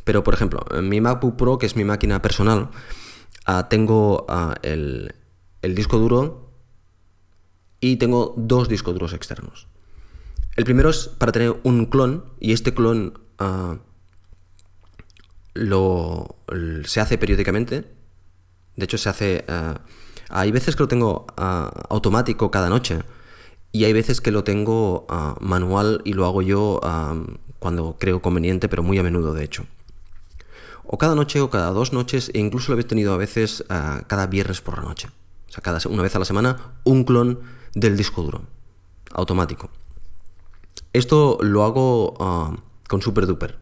Pero, 0.05 0.23
por 0.23 0.35
ejemplo, 0.35 0.65
en 0.71 0.89
mi 0.89 1.01
MacBook 1.01 1.37
Pro, 1.37 1.59
que 1.59 1.67
es 1.67 1.77
mi 1.77 1.85
máquina 1.85 2.23
personal, 2.23 2.71
ah, 3.45 3.69
tengo 3.69 4.27
ah, 4.29 4.55
el, 4.63 5.15
disco 5.75 5.99
duro 5.99 6.51
y 7.81 7.97
tengo 7.97 8.35
dos 8.37 8.69
discos 8.69 8.95
duros 8.95 9.13
externos. 9.13 9.69
El 10.57 10.65
primero 10.65 10.91
es 10.91 11.09
para 11.09 11.33
tener 11.33 11.61
un 11.65 11.87
clon 11.87 12.25
y 12.41 12.53
este 12.53 12.73
clon 12.73 13.19
ah, 13.39 13.79
lo, 15.55 16.37
se 16.85 17.01
hace 17.01 17.19
periódicamente. 17.19 17.85
De 18.77 18.85
hecho, 18.85 18.99
se 18.99 19.09
hace 19.09 19.45
hay 20.29 20.51
veces 20.51 20.77
que 20.77 20.83
lo 20.83 20.89
tengo 20.89 21.27
ah, 21.37 21.71
automático 21.89 22.51
cada 22.51 22.69
noche 22.69 23.01
y 23.73 23.85
hay 23.85 23.93
veces 23.93 24.21
que 24.21 24.31
lo 24.31 24.45
tengo 24.45 25.07
ah, 25.09 25.37
manual 25.41 26.03
y 26.05 26.15
lo 26.15 26.27
hago 26.27 26.43
yo 26.43 26.81
ah, 26.83 27.17
cuando 27.59 27.97
creo 27.99 28.23
conveniente, 28.23 28.69
pero 28.69 28.83
muy 28.83 28.99
a 28.99 29.03
menudo 29.03 29.33
de 29.35 29.45
hecho. 29.45 29.67
O 30.85 30.99
cada 30.99 31.15
noche 31.15 31.41
o 31.41 31.51
cada 31.51 31.71
dos 31.71 31.93
noches 31.93 32.31
e 32.33 32.39
incluso 32.39 32.73
lo 32.73 32.81
he 32.81 32.85
tenido 32.85 33.13
a 33.13 33.17
veces 33.17 33.65
cada 33.69 34.27
viernes 34.29 34.61
por 34.61 34.79
la 34.79 34.85
noche. 34.85 35.09
Cada, 35.63 35.79
una 35.89 36.03
vez 36.03 36.15
a 36.15 36.19
la 36.19 36.25
semana 36.25 36.75
un 36.85 37.05
clon 37.05 37.41
del 37.75 37.97
disco 37.97 38.23
duro, 38.23 38.43
automático. 39.13 39.71
Esto 40.93 41.39
lo 41.43 41.65
hago 41.65 42.15
con 42.89 43.03
Super 43.03 43.27
Duper. 43.27 43.59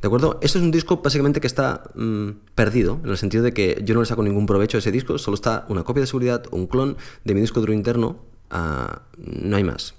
¿De 0.00 0.08
acuerdo? 0.08 0.38
Esto 0.42 0.58
es 0.58 0.64
un 0.64 0.70
disco 0.70 0.98
básicamente 0.98 1.40
que 1.40 1.46
está 1.46 1.82
mm, 1.94 2.28
perdido, 2.54 3.00
en 3.02 3.10
el 3.10 3.16
sentido 3.16 3.42
de 3.42 3.52
que 3.52 3.80
yo 3.84 3.94
no 3.94 4.00
le 4.00 4.06
saco 4.06 4.22
ningún 4.22 4.46
provecho 4.46 4.76
a 4.76 4.80
ese 4.80 4.92
disco, 4.92 5.18
solo 5.18 5.34
está 5.34 5.64
una 5.68 5.84
copia 5.84 6.02
de 6.02 6.06
seguridad, 6.06 6.44
un 6.50 6.66
clon 6.66 6.96
de 7.24 7.34
mi 7.34 7.40
disco 7.40 7.60
duro 7.60 7.72
interno, 7.72 8.18
ah, 8.50 9.02
no 9.16 9.56
hay 9.56 9.64
más. 9.64 9.94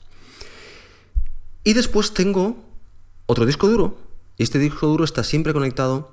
Y 1.64 1.74
después 1.74 2.14
tengo 2.14 2.64
otro 3.26 3.46
disco 3.46 3.68
duro, 3.68 3.98
y 4.38 4.44
este 4.44 4.60
disco 4.60 4.88
duro 4.88 5.04
está 5.04 5.24
siempre 5.24 5.52
conectado 5.52 6.12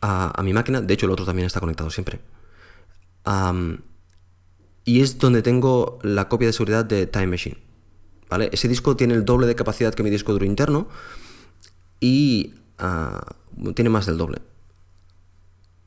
a, 0.00 0.42
mi 0.42 0.52
máquina, 0.52 0.80
de 0.80 0.94
hecho 0.94 1.06
el 1.06 1.12
otro 1.12 1.24
también 1.24 1.46
está 1.46 1.60
conectado 1.60 1.90
siempre. 1.90 2.20
Y 4.84 5.00
es 5.00 5.18
donde 5.18 5.42
tengo 5.42 5.98
la 6.02 6.28
copia 6.28 6.48
de 6.48 6.52
seguridad 6.52 6.84
de 6.84 7.06
Time 7.06 7.28
Machine. 7.28 7.58
¿Vale? 8.28 8.50
Ese 8.52 8.68
disco 8.68 8.96
tiene 8.96 9.14
el 9.14 9.24
doble 9.24 9.46
de 9.46 9.54
capacidad 9.54 9.94
que 9.94 10.02
mi 10.02 10.10
disco 10.10 10.32
duro 10.32 10.44
interno, 10.44 10.88
y 12.00 12.54
ah, 12.78 13.34
tiene 13.74 13.88
más 13.88 14.06
del 14.06 14.18
doble. 14.18 14.42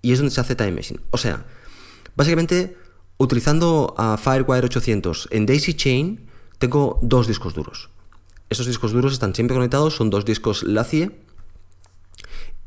Y 0.02 0.13
es 0.13 0.19
donde 0.19 0.34
se 0.34 0.41
hace 0.41 0.56
Time 0.56 0.71
Machine. 0.71 1.00
O 1.12 1.17
sea, 1.17 1.45
básicamente 2.15 2.76
utilizando 3.17 3.93
a 3.97 4.17
Firewire 4.17 4.65
800 4.65 5.30
en 5.32 5.45
Daisy 5.45 5.73
Chain 5.73 6.28
tengo 6.58 7.00
dos 7.04 7.28
discos 7.28 7.54
duros. 7.54 7.89
Esos 8.50 8.65
discos 8.65 8.93
duros 8.93 9.13
están 9.13 9.36
siempre 9.36 9.56
conectados, 9.56 9.95
son 9.95 10.10
dos 10.10 10.26
discos 10.26 10.63
LaCie 10.63 11.12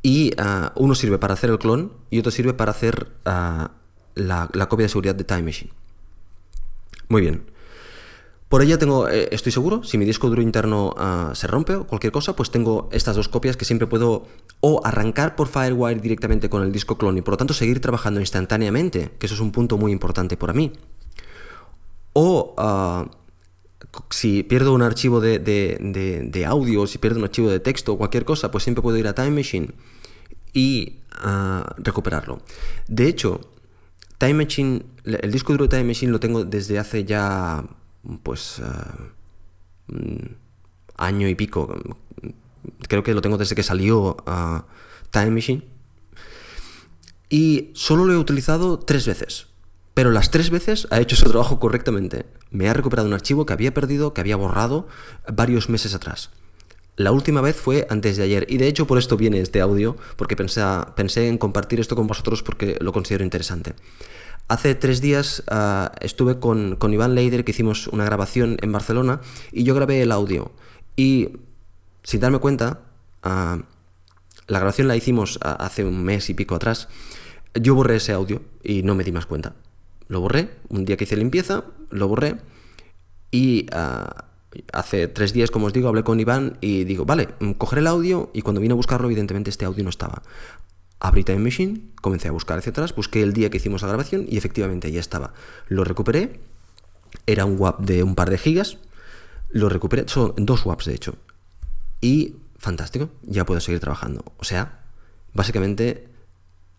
y 0.03 0.33
ah, 0.39 0.73
uno 0.77 0.95
sirve 0.95 1.19
para 1.19 1.35
hacer 1.35 1.51
el 1.51 1.59
clon 1.59 1.93
y 2.11 2.21
otro 2.21 2.31
sirve 2.31 2.55
para 2.55 2.71
hacer 2.71 3.09
ah, 3.25 3.73
la, 4.15 4.49
copia 4.69 4.85
de 4.85 4.89
seguridad 4.89 5.15
de 5.15 5.25
Time 5.25 5.43
Machine. 5.43 5.71
Muy 7.09 7.23
bien. 7.23 7.45
Por 8.49 8.63
ella 8.63 8.79
tengo, 8.79 9.09
eh, 9.09 9.29
estoy 9.31 9.53
seguro, 9.53 9.85
si 9.85 9.97
mi 9.97 10.05
disco 10.05 10.29
duro 10.29 10.43
interno 10.43 10.93
ah, 10.99 11.31
se 11.35 11.47
rompe 11.47 11.77
o 11.77 11.87
cualquier 11.87 12.13
cosa, 12.13 12.35
pues 12.35 12.51
tengo 12.51 12.89
estas 12.91 13.15
dos 13.15 13.29
copias 13.29 13.57
que 13.57 13.65
siempre 13.65 13.87
puedo 13.87 14.27
o 14.61 14.81
arrancar 14.85 15.37
por 15.37 15.47
Firewire 15.47 16.01
directamente 16.01 16.51
con 16.51 16.65
el 16.65 16.73
disco 16.73 16.99
clon 16.99 17.17
y 17.17 17.23
por 17.23 17.35
lo 17.35 17.39
tanto 17.39 17.55
seguir 17.55 17.81
trabajando 17.81 18.19
instantáneamente, 18.19 19.13
que 19.19 19.27
eso 19.27 19.37
es 19.37 19.41
un 19.41 19.53
punto 19.53 19.79
muy 19.79 19.93
importante 19.93 20.37
para 20.37 20.53
mí. 20.53 20.73
O 22.13 22.55
ah, 22.59 23.09
si 24.11 24.43
pierdo 24.43 24.75
un 24.75 24.83
archivo 24.83 25.21
de, 25.21 25.39
de, 25.39 26.47
audio, 26.47 26.87
si 26.87 26.99
pierdo 26.99 27.19
un 27.19 27.25
archivo 27.25 27.51
de 27.51 27.61
texto 27.61 27.93
o 27.93 27.99
cualquier 27.99 28.25
cosa, 28.25 28.51
pues 28.51 28.65
siempre 28.65 28.83
puedo 28.83 28.97
ir 28.97 29.07
a 29.09 29.15
Time 29.15 29.31
Machine 29.31 29.69
y 30.53 30.97
ah, 31.13 31.75
recuperarlo. 31.79 32.41
De 32.89 33.09
hecho, 33.09 33.41
Time 34.21 34.35
Machine, 34.35 34.83
el 35.05 35.33
disco 35.33 35.55
duro 35.55 35.65
de 35.65 35.71
Time 35.71 35.85
Machine 35.89 36.13
lo 36.13 36.21
tengo 36.21 36.45
desde 36.45 36.79
hace 36.79 37.07
ya 37.07 37.65
pues 38.23 38.59
eh, 38.59 39.95
mm, 39.95 40.35
año 40.99 41.27
y 41.27 41.35
pico. 41.35 41.75
Creo 42.87 43.03
que 43.03 43.15
lo 43.15 43.23
tengo 43.23 43.39
desde 43.39 43.55
que 43.55 43.63
salió 43.63 44.19
a 44.27 44.67
Time 45.11 45.31
Machine. 45.31 45.63
Y 47.31 47.71
solo 47.73 48.05
lo 48.05 48.13
he 48.13 48.19
utilizado 48.19 48.79
tres 48.79 49.07
veces. 49.07 49.47
Pero 49.95 50.11
las 50.11 50.31
tres 50.31 50.51
veces 50.51 50.87
ha 50.91 51.01
hecho 51.01 51.17
su 51.17 51.25
trabajo 51.31 51.59
correctamente. 51.59 52.27
Me 52.51 52.69
ha 52.69 52.75
recuperado 52.75 53.09
un 53.09 53.15
archivo 53.15 53.47
que 53.47 53.55
había 53.55 53.73
perdido, 53.73 54.13
que 54.13 54.21
había 54.21 54.37
borrado 54.37 54.87
varios 55.33 55.71
meses 55.71 55.95
atrás. 55.95 56.29
La 57.01 57.13
última 57.13 57.41
vez 57.41 57.57
fue 57.57 57.87
antes 57.89 58.19
de 58.19 58.25
ayer. 58.25 58.45
Y 58.51 58.59
de 58.59 58.69
hecho 58.69 58.87
por 58.87 58.99
esto 58.99 59.17
viene 59.17 59.41
este 59.41 59.63
audio, 59.63 59.97
porque 60.17 60.37
pensé, 60.37 60.61
pensé 60.97 61.29
en 61.29 61.39
compartir 61.39 61.81
esto 61.81 61.97
con 61.97 62.07
vosotros 62.07 62.43
porque 62.43 62.77
lo 62.79 62.93
considero 62.93 63.25
interesante. 63.25 63.73
Hace 64.49 64.75
tres 64.75 65.01
días 65.01 65.43
ah, 65.49 65.93
estuve 66.03 66.39
con, 66.39 66.77
Iván 66.93 67.15
Leider, 67.15 67.43
que 67.43 67.53
hicimos 67.53 67.87
una 67.87 68.05
grabación 68.05 68.59
en 68.61 68.71
Barcelona, 68.71 69.23
y 69.51 69.65
yo 69.65 69.75
grabé 69.75 70.03
el 70.03 70.13
audio. 70.13 70.53
Y 70.95 71.39
sin 72.03 72.21
darme 72.21 72.39
cuenta, 72.39 72.83
ah, 73.23 73.63
la 74.47 74.59
grabación 74.59 74.87
la 74.87 74.95
hicimos 74.95 75.39
ah, 75.41 75.57
hace 75.59 75.87
un 75.87 76.05
mes 76.05 76.29
y 76.29 76.35
pico 76.35 76.55
atrás, 76.55 76.89
yo 77.55 77.75
borré 77.75 77.97
ese 77.97 78.13
audio 78.13 78.43
y 78.63 78.83
no 78.83 78.95
me 78.95 79.05
di 79.05 79.13
más 79.13 79.25
cuenta. 79.25 79.55
Lo 80.09 80.21
borré, 80.21 80.51
un 80.69 80.85
día 80.85 80.99
que 80.99 81.05
hice 81.05 81.17
limpieza, 81.17 81.65
lo 81.89 82.09
borré, 82.09 82.37
y 83.31 83.69
hace 84.73 85.09
tres 85.09 85.33
días, 85.33 85.51
como 85.51 85.67
os 85.67 85.73
digo, 85.73 85.89
hablé 85.89 86.03
con 86.03 86.21
Iván 86.21 86.59
y 86.61 86.85
digo, 86.85 87.05
vale, 87.05 87.29
mm, 87.41 87.53
cogeré 87.53 87.81
el 87.81 87.87
audio 87.87 88.31
y 88.33 88.43
cuando 88.43 88.61
vine 88.61 88.73
a 88.73 88.77
buscarlo, 88.77 89.07
evidentemente 89.07 89.51
este 89.51 89.65
audio 89.65 89.85
no 89.85 89.91
estaba. 89.91 90.23
Abrí 90.99 91.25
Time 91.25 91.39
Machine, 91.39 91.81
comencé 92.03 92.29
a 92.29 92.33
buscar 92.33 92.59
hacia 92.59 92.71
atrás, 92.71 92.95
busqué 92.95 93.23
el 93.23 93.33
día 93.33 93.51
que 93.51 93.57
hicimos 93.57 93.83
la 93.83 93.89
grabación 93.89 94.27
y 94.29 94.37
efectivamente 94.37 94.93
ya 94.93 95.01
estaba. 95.01 95.33
Lo 95.69 95.85
recuperé, 95.85 96.41
era 97.27 97.45
un 97.45 97.59
WAP 97.59 97.81
de 97.81 98.03
un 98.03 98.15
par 98.15 98.31
de 98.31 98.39
gigas, 98.39 98.79
lo 99.51 99.69
recuperé, 99.69 100.05
son 100.09 100.35
dos 100.37 100.65
WAPs 100.65 100.87
de 100.87 100.95
hecho. 100.95 101.15
Y 102.01 102.37
fantástico, 102.59 103.11
ya 103.23 103.45
puedo 103.45 103.61
seguir 103.61 103.81
trabajando. 103.81 104.25
O 104.37 104.45
sea, 104.45 104.81
básicamente 105.33 106.09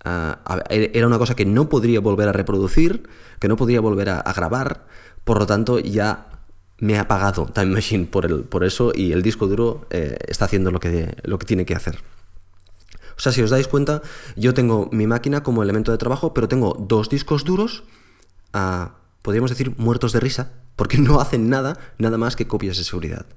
ah, 0.03 0.39
era 0.69 1.07
una 1.07 1.17
cosa 1.17 1.35
que 1.35 1.45
no 1.45 1.69
podría 1.69 1.99
volver 1.99 2.27
a 2.29 2.33
reproducir, 2.33 3.09
que 3.39 3.47
no 3.47 3.57
podría 3.57 3.81
volver 3.81 4.09
a, 4.09 4.33
grabar, 4.33 4.85
por 5.23 5.39
lo 5.39 5.47
tanto 5.47 5.79
ya 5.79 6.40
me 6.81 6.97
ha 6.97 7.01
apagado 7.01 7.45
Time 7.45 7.67
Machine 7.67 8.05
por, 8.07 8.25
el, 8.25 8.43
por 8.43 8.65
eso 8.65 8.91
y 8.93 9.13
el 9.13 9.21
disco 9.21 9.47
duro 9.47 9.85
eh, 9.91 10.17
está 10.27 10.45
haciendo 10.45 10.71
lo 10.71 10.79
que, 10.79 11.15
lo 11.23 11.39
que 11.39 11.45
tiene 11.45 11.65
que 11.65 11.75
hacer. 11.75 11.99
O 13.15 13.21
sea, 13.21 13.31
si 13.31 13.41
os 13.43 13.51
dais 13.51 13.67
cuenta, 13.67 14.01
yo 14.35 14.53
tengo 14.53 14.89
mi 14.91 15.05
máquina 15.05 15.43
como 15.43 15.61
elemento 15.61 15.91
de 15.91 15.99
trabajo, 15.99 16.33
pero 16.33 16.47
tengo 16.47 16.75
dos 16.79 17.07
discos 17.07 17.45
duros, 17.45 17.83
ah, 18.51 18.95
podríamos 19.21 19.51
decir 19.51 19.75
muertos 19.77 20.11
de 20.11 20.19
risa, 20.19 20.53
porque 20.75 20.97
no 20.97 21.21
hacen 21.21 21.47
nada, 21.47 21.77
nada 21.99 22.17
más 22.17 22.35
que 22.35 22.47
copias 22.47 22.77
de 22.77 22.83
seguridad. 22.83 23.27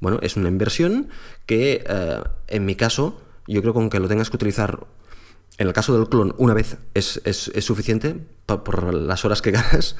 Bueno, 0.00 0.18
es 0.22 0.36
una 0.36 0.48
inversión 0.48 1.10
que 1.46 1.84
eh, 1.88 2.22
en 2.48 2.64
mi 2.64 2.74
caso, 2.74 3.20
yo 3.46 3.60
creo 3.62 3.72
que 3.72 3.78
aunque 3.78 4.00
lo 4.00 4.08
tengas 4.08 4.30
que 4.30 4.36
utilizar, 4.36 4.86
en 5.58 5.68
el 5.68 5.72
caso 5.72 5.96
del 5.96 6.08
clon, 6.08 6.34
una 6.38 6.54
vez 6.54 6.78
es, 6.94 7.20
suficiente 7.60 8.16
por, 8.46 8.92
las 8.92 9.24
horas 9.24 9.42
que 9.42 9.50
ganas. 9.52 9.94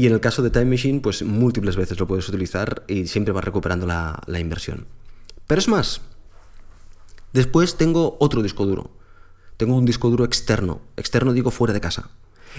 Y 0.00 0.06
en 0.06 0.14
el 0.14 0.20
caso 0.20 0.42
de 0.42 0.48
Time 0.50 0.64
Machine, 0.64 1.00
pues 1.00 1.22
múltiples 1.22 1.76
veces 1.76 2.00
lo 2.00 2.06
puedes 2.06 2.26
utilizar 2.28 2.84
y 2.88 3.06
siempre 3.06 3.32
vas 3.32 3.44
recuperando 3.44 3.86
la, 3.86 4.22
la 4.26 4.40
inversión. 4.40 4.86
Pero 5.46 5.58
es 5.58 5.68
más, 5.68 6.00
Después 7.32 7.76
tengo 7.76 8.16
otro 8.18 8.42
disco 8.42 8.66
duro. 8.66 8.90
Tengo 9.56 9.76
un 9.76 9.84
disco 9.84 10.10
duro 10.10 10.24
externo. 10.24 10.80
Externo 10.96 11.32
digo 11.32 11.50
fuera 11.50 11.72
de 11.72 11.80
casa. 11.80 12.10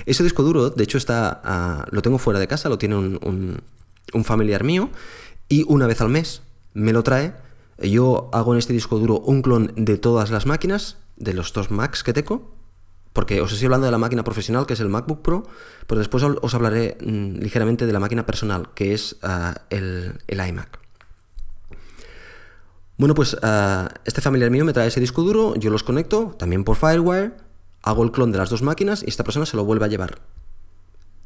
Ese 0.05 0.23
disco 0.23 0.43
duro, 0.43 0.69
de 0.69 0.83
hecho, 0.83 0.97
está, 0.97 1.41
ah, 1.43 1.85
lo 1.91 2.01
tengo 2.01 2.17
fuera 2.17 2.39
de 2.39 2.47
casa, 2.47 2.69
lo 2.69 2.77
tiene 2.77 2.95
un, 2.95 3.61
familiar 4.23 4.63
mío 4.63 4.89
y 5.49 5.63
una 5.67 5.87
vez 5.87 5.99
al 6.01 6.09
mes 6.09 6.41
me 6.73 6.93
lo 6.93 7.03
trae. 7.03 7.33
Yo 7.79 8.29
hago 8.31 8.53
en 8.53 8.59
este 8.59 8.73
disco 8.73 8.99
duro 8.99 9.19
un 9.19 9.41
clon 9.41 9.73
de 9.75 9.97
todas 9.97 10.31
las 10.31 10.45
máquinas, 10.45 10.97
de 11.17 11.33
los 11.33 11.51
dos 11.51 11.71
Macs 11.71 12.03
que 12.03 12.13
tengo, 12.13 12.55
porque 13.13 13.41
os 13.41 13.51
estoy 13.51 13.65
hablando 13.65 13.85
de 13.85 13.91
la 13.91 13.97
máquina 13.97 14.23
profesional, 14.23 14.65
que 14.65 14.73
es 14.73 14.79
el 14.79 14.89
MacBook 14.89 15.21
Pro, 15.21 15.43
pero 15.87 15.99
después 15.99 16.23
os 16.23 16.53
hablaré 16.53 16.97
mm, 17.01 17.39
ligeramente 17.39 17.85
de 17.85 17.93
la 17.93 17.99
máquina 17.99 18.25
personal, 18.25 18.69
que 18.73 18.93
es 18.93 19.17
ah, 19.21 19.55
el, 19.69 20.19
el 20.27 20.47
iMac. 20.47 20.79
Bueno, 22.97 23.15
pues 23.15 23.35
ah, 23.41 23.89
este 24.05 24.21
familiar 24.21 24.51
mío 24.51 24.63
me 24.63 24.73
trae 24.73 24.87
ese 24.87 24.99
disco 24.99 25.23
duro, 25.23 25.55
yo 25.55 25.71
los 25.71 25.83
conecto, 25.83 26.35
también 26.37 26.63
por 26.63 26.77
Firewire, 26.77 27.31
hago 27.81 28.03
el 28.03 28.11
clon 28.11 28.31
de 28.31 28.37
las 28.37 28.49
dos 28.49 28.61
máquinas 28.61 29.03
y 29.03 29.09
esta 29.09 29.23
persona 29.23 29.45
se 29.45 29.57
lo 29.57 29.65
vuelve 29.65 29.85
a 29.85 29.87
llevar. 29.87 30.19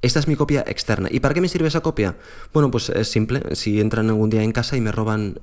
Esta 0.01 0.19
es 0.19 0.27
mi 0.27 0.35
copia 0.35 0.63
externa. 0.67 1.09
¿Y 1.11 1.19
para 1.19 1.33
qué 1.33 1.41
me 1.41 1.49
sirve 1.49 1.67
esa 1.67 1.81
copia? 1.81 2.15
Bueno, 2.53 2.69
pues 2.69 2.89
es 2.89 3.09
simple. 3.09 3.55
Si 3.55 3.81
entran 3.81 4.07
algún 4.07 4.29
día 4.29 4.43
en 4.43 4.51
casa 4.51 4.77
y 4.77 4.81
me 4.81 4.91
roban 4.91 5.39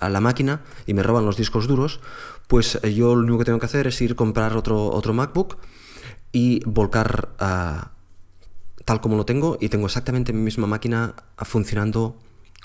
a, 0.00 0.08
la 0.08 0.20
máquina 0.20 0.62
y 0.86 0.94
me 0.94 1.02
roban 1.02 1.24
los 1.24 1.36
discos 1.36 1.66
duros, 1.66 2.00
pues 2.46 2.78
eh, 2.82 2.94
yo 2.94 3.14
lo 3.14 3.22
único 3.22 3.38
que 3.38 3.44
tengo 3.44 3.58
que 3.58 3.66
hacer 3.66 3.86
es 3.86 4.00
ir 4.00 4.12
a 4.12 4.14
comprar 4.16 4.56
otro, 4.56 4.90
otro 4.90 5.12
MacBook 5.12 5.58
y 6.32 6.62
volcar 6.64 7.30
a 7.38 7.92
tal 8.84 9.00
como 9.00 9.16
lo 9.16 9.26
tengo 9.26 9.58
y 9.60 9.68
tengo 9.68 9.86
exactamente 9.86 10.32
mi 10.32 10.40
misma 10.40 10.66
máquina 10.66 11.14
funcionando 11.44 12.16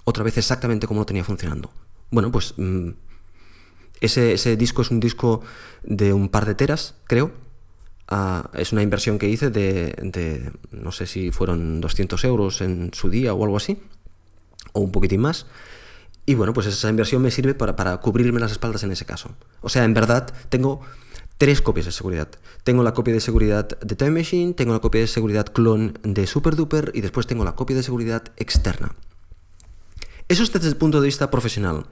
otra 0.05 0.23
vez 0.23 0.37
exactamente 0.37 0.87
como 0.87 1.01
lo 1.01 1.05
tenía 1.05 1.23
funcionando. 1.23 1.71
Bueno, 2.11 2.31
pues 2.31 2.53
mm, 2.57 2.89
ese, 3.99 4.55
disco 4.57 4.81
es 4.81 4.91
un 4.91 4.99
disco 4.99 5.41
de 5.83 6.13
un 6.13 6.29
par 6.29 6.45
de 6.45 6.55
teras, 6.55 6.95
creo. 7.05 7.31
Ah, 8.07 8.49
es 8.53 8.71
una 8.71 8.83
inversión 8.83 9.17
que 9.17 9.29
hice 9.29 9.49
de, 9.49 10.51
no 10.71 10.91
sé 10.91 11.07
si 11.07 11.31
fueron 11.31 11.81
200 11.81 12.23
euros 12.25 12.61
en 12.61 12.91
su 12.93 13.09
día 13.09 13.33
o 13.33 13.43
algo 13.43 13.57
así, 13.57 13.79
o 14.73 14.81
un 14.81 14.91
poquitín 14.91 15.21
más. 15.21 15.45
Y 16.25 16.35
bueno, 16.35 16.53
pues 16.53 16.67
esa 16.67 16.89
inversión 16.89 17.21
me 17.21 17.31
sirve 17.31 17.53
para, 17.53 17.75
para 17.75 17.97
cubrirme 17.97 18.39
las 18.39 18.51
espaldas 18.51 18.83
en 18.83 18.91
ese 18.91 19.05
caso. 19.05 19.35
O 19.61 19.69
sea, 19.69 19.83
en 19.83 19.93
verdad 19.93 20.33
tengo 20.49 20.81
tres 21.37 21.61
copias 21.61 21.85
de 21.85 21.91
seguridad. 21.91 22.29
Tengo 22.63 22.83
la 22.83 22.93
copia 22.93 23.13
de 23.13 23.19
seguridad 23.19 23.67
de 23.79 23.95
Time 23.95 24.11
Machine, 24.11 24.53
tengo 24.53 24.73
la 24.73 24.79
copia 24.79 25.01
de 25.01 25.07
seguridad 25.07 25.45
clon 25.47 25.99
de 26.03 26.25
SuperDuper 26.25 26.91
y 26.93 27.01
después 27.01 27.27
tengo 27.27 27.43
la 27.43 27.55
copia 27.55 27.75
de 27.75 27.83
seguridad 27.83 28.23
externa. 28.37 28.95
Eso 30.29 30.43
es 30.43 30.53
desde 30.53 30.69
el 30.69 30.77
punto 30.77 31.01
de 31.01 31.07
vista 31.07 31.29
profesional. 31.29 31.85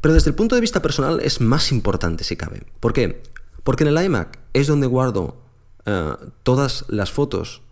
Pero 0.00 0.14
desde 0.14 0.30
el 0.30 0.36
punto 0.36 0.54
de 0.54 0.60
vista 0.60 0.82
personal 0.82 1.20
es 1.20 1.40
más 1.40 1.70
importante 1.70 2.24
si 2.24 2.36
cabe. 2.36 2.66
¿Por 2.80 2.92
qué? 2.92 3.22
Porque 3.62 3.84
en 3.84 3.96
el 3.96 4.04
iMac 4.04 4.38
es 4.52 4.66
donde 4.66 4.86
guardo 4.86 5.42
eh, 5.84 6.14
todas 6.42 6.84
las 6.88 7.12
fotos 7.12 7.62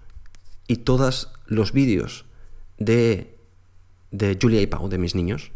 y 0.68 0.76
todos 0.76 1.32
los 1.46 1.72
vídeos 1.72 2.26
de, 2.78 3.36
de 4.10 4.38
Julia 4.40 4.60
y 4.60 4.66
Pau, 4.66 4.88
de 4.88 4.98
mis 4.98 5.14
niños. 5.14 5.50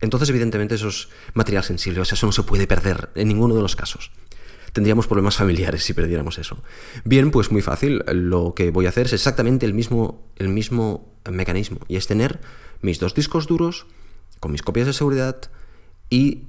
Entonces, 0.00 0.28
evidentemente, 0.28 0.76
eso 0.76 0.88
es 0.88 1.08
material 1.34 1.64
sensible, 1.64 2.00
o 2.00 2.04
sea, 2.04 2.14
eso 2.14 2.26
no 2.26 2.32
se 2.32 2.42
puede 2.42 2.66
perder 2.66 3.10
en 3.14 3.28
ninguno 3.28 3.54
de 3.54 3.62
los 3.62 3.76
casos 3.76 4.10
tendríamos 4.72 5.06
problemas 5.06 5.36
familiares 5.36 5.82
si 5.82 5.94
perdiéramos 5.94 6.38
eso. 6.38 6.58
Bien, 7.04 7.30
pues 7.30 7.50
muy 7.50 7.62
fácil. 7.62 8.04
Lo 8.12 8.54
que 8.54 8.70
voy 8.70 8.86
a 8.86 8.90
hacer 8.90 9.06
es 9.06 9.12
exactamente 9.12 9.66
el 9.66 9.74
mismo, 9.74 10.30
el 10.36 10.48
mismo 10.48 11.14
mecanismo. 11.28 11.78
Y 11.88 11.96
es 11.96 12.06
tener 12.06 12.40
mis 12.80 12.98
dos 12.98 13.14
discos 13.14 13.46
duros 13.46 13.86
con 14.40 14.52
mis 14.52 14.62
copias 14.62 14.86
de 14.86 14.92
seguridad 14.92 15.36
y 16.10 16.44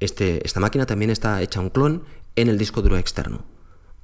este, 0.00 0.44
esta 0.46 0.60
máquina 0.60 0.86
también 0.86 1.10
está 1.10 1.42
hecha 1.42 1.60
un 1.60 1.70
clon 1.70 2.04
en 2.34 2.48
el 2.48 2.58
disco 2.58 2.82
duro 2.82 2.96
externo. 2.96 3.44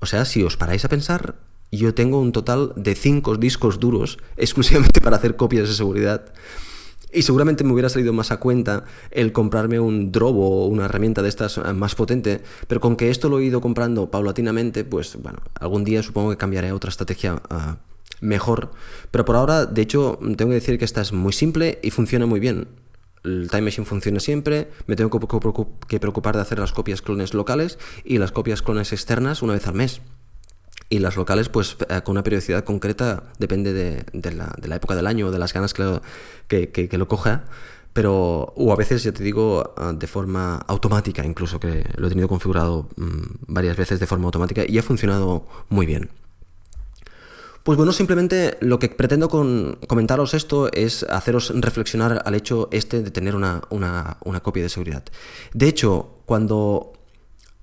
O 0.00 0.06
sea, 0.06 0.24
si 0.24 0.42
os 0.42 0.56
paráis 0.56 0.84
a 0.84 0.88
pensar, 0.88 1.36
yo 1.70 1.94
tengo 1.94 2.20
un 2.20 2.32
total 2.32 2.72
de 2.76 2.94
cinco 2.94 3.36
discos 3.36 3.80
duros 3.80 4.18
exclusivamente 4.36 5.00
para 5.00 5.16
hacer 5.16 5.36
copias 5.36 5.68
de 5.68 5.74
seguridad 5.74 6.32
y 7.12 7.22
seguramente 7.22 7.64
me 7.64 7.72
hubiera 7.72 7.88
salido 7.88 8.12
más 8.12 8.30
a 8.32 8.38
cuenta 8.38 8.84
el 9.10 9.32
comprarme 9.32 9.78
un 9.78 10.12
Drobo 10.12 10.64
o 10.64 10.66
una 10.66 10.86
herramienta 10.86 11.22
de 11.22 11.28
estas 11.28 11.58
eh, 11.58 11.72
más 11.72 11.94
potente, 11.94 12.40
pero 12.66 12.80
con 12.80 12.96
que 12.96 13.10
esto 13.10 13.28
lo 13.28 13.38
he 13.38 13.44
ido 13.44 13.60
comprando 13.60 14.10
paulatinamente, 14.10 14.84
pues 14.84 15.16
bueno, 15.16 15.38
algún 15.60 15.84
día 15.84 16.02
supongo 16.02 16.30
que 16.30 16.36
cambiaré 16.36 16.68
a 16.68 16.74
otra 16.74 16.90
estrategia 16.90 17.42
ah, 17.50 17.76
mejor. 18.20 18.70
Pero 19.10 19.24
por 19.24 19.36
ahora, 19.36 19.66
de 19.66 19.82
hecho, 19.82 20.18
tengo 20.36 20.50
que 20.50 20.54
decir 20.54 20.78
que 20.78 20.84
esta 20.84 21.00
es 21.00 21.12
muy 21.12 21.32
simple 21.32 21.78
y 21.82 21.90
funciona 21.90 22.26
muy 22.26 22.40
bien. 22.40 22.68
El 23.24 23.48
Time 23.50 23.62
Machine 23.62 23.86
funciona 23.86 24.18
siempre, 24.18 24.70
me 24.86 24.96
tengo 24.96 25.10
que 25.88 26.00
preocupar 26.00 26.34
de 26.34 26.42
hacer 26.42 26.58
las 26.58 26.72
copias 26.72 27.02
clones 27.02 27.34
locales 27.34 27.78
y 28.04 28.18
las 28.18 28.32
copias 28.32 28.62
clones 28.62 28.92
externas 28.92 29.42
una 29.42 29.52
vez 29.52 29.66
al 29.68 29.74
mes 29.74 30.00
y 30.92 30.98
las 30.98 31.16
locales 31.16 31.48
pues 31.48 31.78
eh, 31.88 32.02
con 32.04 32.12
una 32.12 32.22
periodicidad 32.22 32.64
concreta 32.64 33.22
depende 33.38 33.72
de, 33.72 34.04
la, 34.30 34.76
época 34.76 34.94
del 34.94 35.06
año, 35.06 35.30
de 35.30 35.38
las 35.38 35.54
ganas 35.54 35.72
que 35.72 35.82
lo, 35.82 36.02
que, 36.48 36.98
lo 36.98 37.08
coja, 37.08 37.44
pero 37.94 38.52
o 38.56 38.72
a 38.74 38.76
veces 38.76 39.02
ya 39.02 39.10
te 39.10 39.22
digo 39.24 39.72
ah, 39.78 39.94
de 39.94 40.06
forma 40.06 40.56
automática 40.56 41.24
incluso, 41.24 41.58
que 41.58 41.86
lo 41.96 42.06
he 42.06 42.10
tenido 42.10 42.28
configurado 42.28 42.90
mm, 42.96 43.46
varias 43.46 43.74
veces 43.74 44.00
de 44.00 44.06
forma 44.06 44.26
automática 44.26 44.64
y 44.68 44.76
ha 44.76 44.82
funcionado 44.82 45.46
muy 45.70 45.86
bien. 45.86 46.10
Pues 47.62 47.78
bueno, 47.78 47.92
simplemente 47.92 48.58
lo 48.60 48.78
que 48.78 48.90
pretendo 48.90 49.30
con 49.30 49.78
comentaros 49.86 50.34
esto 50.34 50.70
es 50.72 51.04
haceros 51.04 51.52
reflexionar 51.54 52.20
al 52.26 52.34
hecho 52.34 52.68
este 52.70 53.02
de 53.02 53.10
tener 53.10 53.34
una, 53.34 53.62
una 53.70 54.40
copia 54.42 54.64
de 54.64 54.68
seguridad. 54.68 55.04
De 55.54 55.68
hecho, 55.68 56.18
cuando 56.26 56.92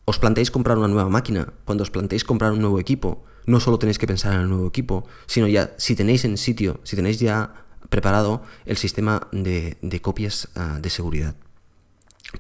os 0.09 0.17
planteáis 0.17 0.49
comprar 0.49 0.81
una 0.81 0.87
nueva 0.87 1.07
máquina, 1.07 1.53
cuando 1.65 1.85
os 1.85 1.93
planteáis 1.93 2.25
comprar 2.25 2.51
un 2.51 2.61
nuevo 2.65 2.79
equipo, 2.79 3.23
no 3.45 3.59
solo 3.59 3.77
tenéis 3.77 4.01
que 4.01 4.07
pensar 4.07 4.33
en 4.33 4.41
el 4.41 4.49
nuevo 4.49 4.65
equipo, 4.65 5.05
sino 5.27 5.45
ya 5.45 5.75
si 5.77 5.95
tenéis 5.95 6.25
en 6.25 6.37
sitio, 6.37 6.79
si 6.83 6.95
tenéis 6.95 7.19
ya 7.19 7.65
preparado 7.89 8.41
el 8.65 8.77
sistema 8.77 9.29
de, 9.31 9.77
copias 10.01 10.49
ah, 10.55 10.79
de 10.81 10.89
seguridad 10.89 11.35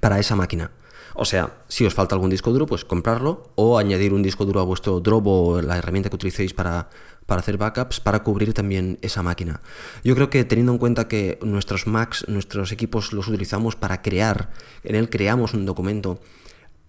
para 0.01 0.17
esa 0.17 0.35
máquina. 0.35 0.71
O 1.13 1.25
sea, 1.25 1.61
si 1.67 1.85
os 1.85 1.93
falta 1.93 2.15
algún 2.15 2.29
disco 2.29 2.51
duro, 2.51 2.65
pues 2.65 2.85
comprarlo 2.85 3.51
o 3.55 3.77
añadir 3.77 4.13
un 4.13 4.23
disco 4.23 4.45
duro 4.45 4.61
a 4.61 4.63
vuestro 4.63 4.99
Drop 4.99 5.27
o 5.27 5.61
la 5.61 5.77
herramienta 5.77 6.09
que 6.09 6.15
utilicéis 6.15 6.53
para, 6.53 6.89
para 7.25 7.41
hacer 7.41 7.57
backups 7.57 7.99
para 7.99 8.23
cubrir 8.23 8.53
también 8.53 8.97
esa 9.01 9.21
máquina. 9.21 9.61
Yo 10.03 10.15
creo 10.15 10.29
que 10.29 10.43
teniendo 10.43 10.71
en 10.71 10.77
cuenta 10.79 11.07
que 11.07 11.37
nuestros 11.41 11.85
Macs, 11.85 12.25
nuestros 12.27 12.71
equipos 12.71 13.13
los 13.13 13.27
utilizamos 13.27 13.75
para 13.75 14.01
crear, 14.01 14.51
en 14.83 14.95
él 14.95 15.09
creamos 15.09 15.53
un 15.53 15.65
documento, 15.65 16.21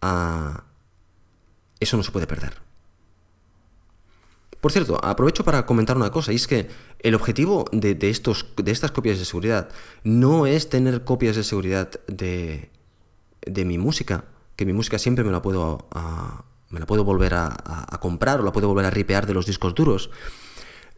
a 0.02 0.64
eso 1.80 1.96
no 1.96 2.02
se 2.02 2.12
puede 2.12 2.26
perder. 2.26 2.54
Por 4.60 4.72
cierto, 4.72 5.02
aprovecho 5.02 5.42
para 5.42 5.64
comentar 5.64 5.96
una 5.96 6.10
cosa, 6.10 6.32
y 6.32 6.36
es 6.36 6.46
que 6.46 6.68
el 7.00 7.14
objetivo 7.14 7.64
de, 7.72 7.96
estos, 8.10 8.46
de 8.56 8.70
estas 8.70 8.90
copias 8.90 9.18
de 9.18 9.24
seguridad 9.24 9.70
no 10.04 10.46
es 10.46 10.68
tener 10.68 11.04
copias 11.04 11.34
de 11.34 11.44
seguridad 11.44 11.90
de, 12.06 12.70
de 13.40 13.64
mi 13.64 13.78
música, 13.78 14.24
que 14.56 14.66
mi 14.66 14.74
música 14.74 14.98
siempre 14.98 15.24
me 15.24 15.32
la 15.32 15.40
puedo, 15.40 15.88
me 16.68 16.80
la 16.80 16.86
puedo 16.86 17.04
volver 17.04 17.32
a, 17.34 17.98
comprar 18.00 18.40
o 18.40 18.44
la 18.44 18.52
puedo 18.52 18.68
volver 18.68 18.84
a 18.84 18.90
ripear 18.90 19.26
de 19.26 19.34
los 19.34 19.46
discos 19.46 19.74
duros. 19.74 20.10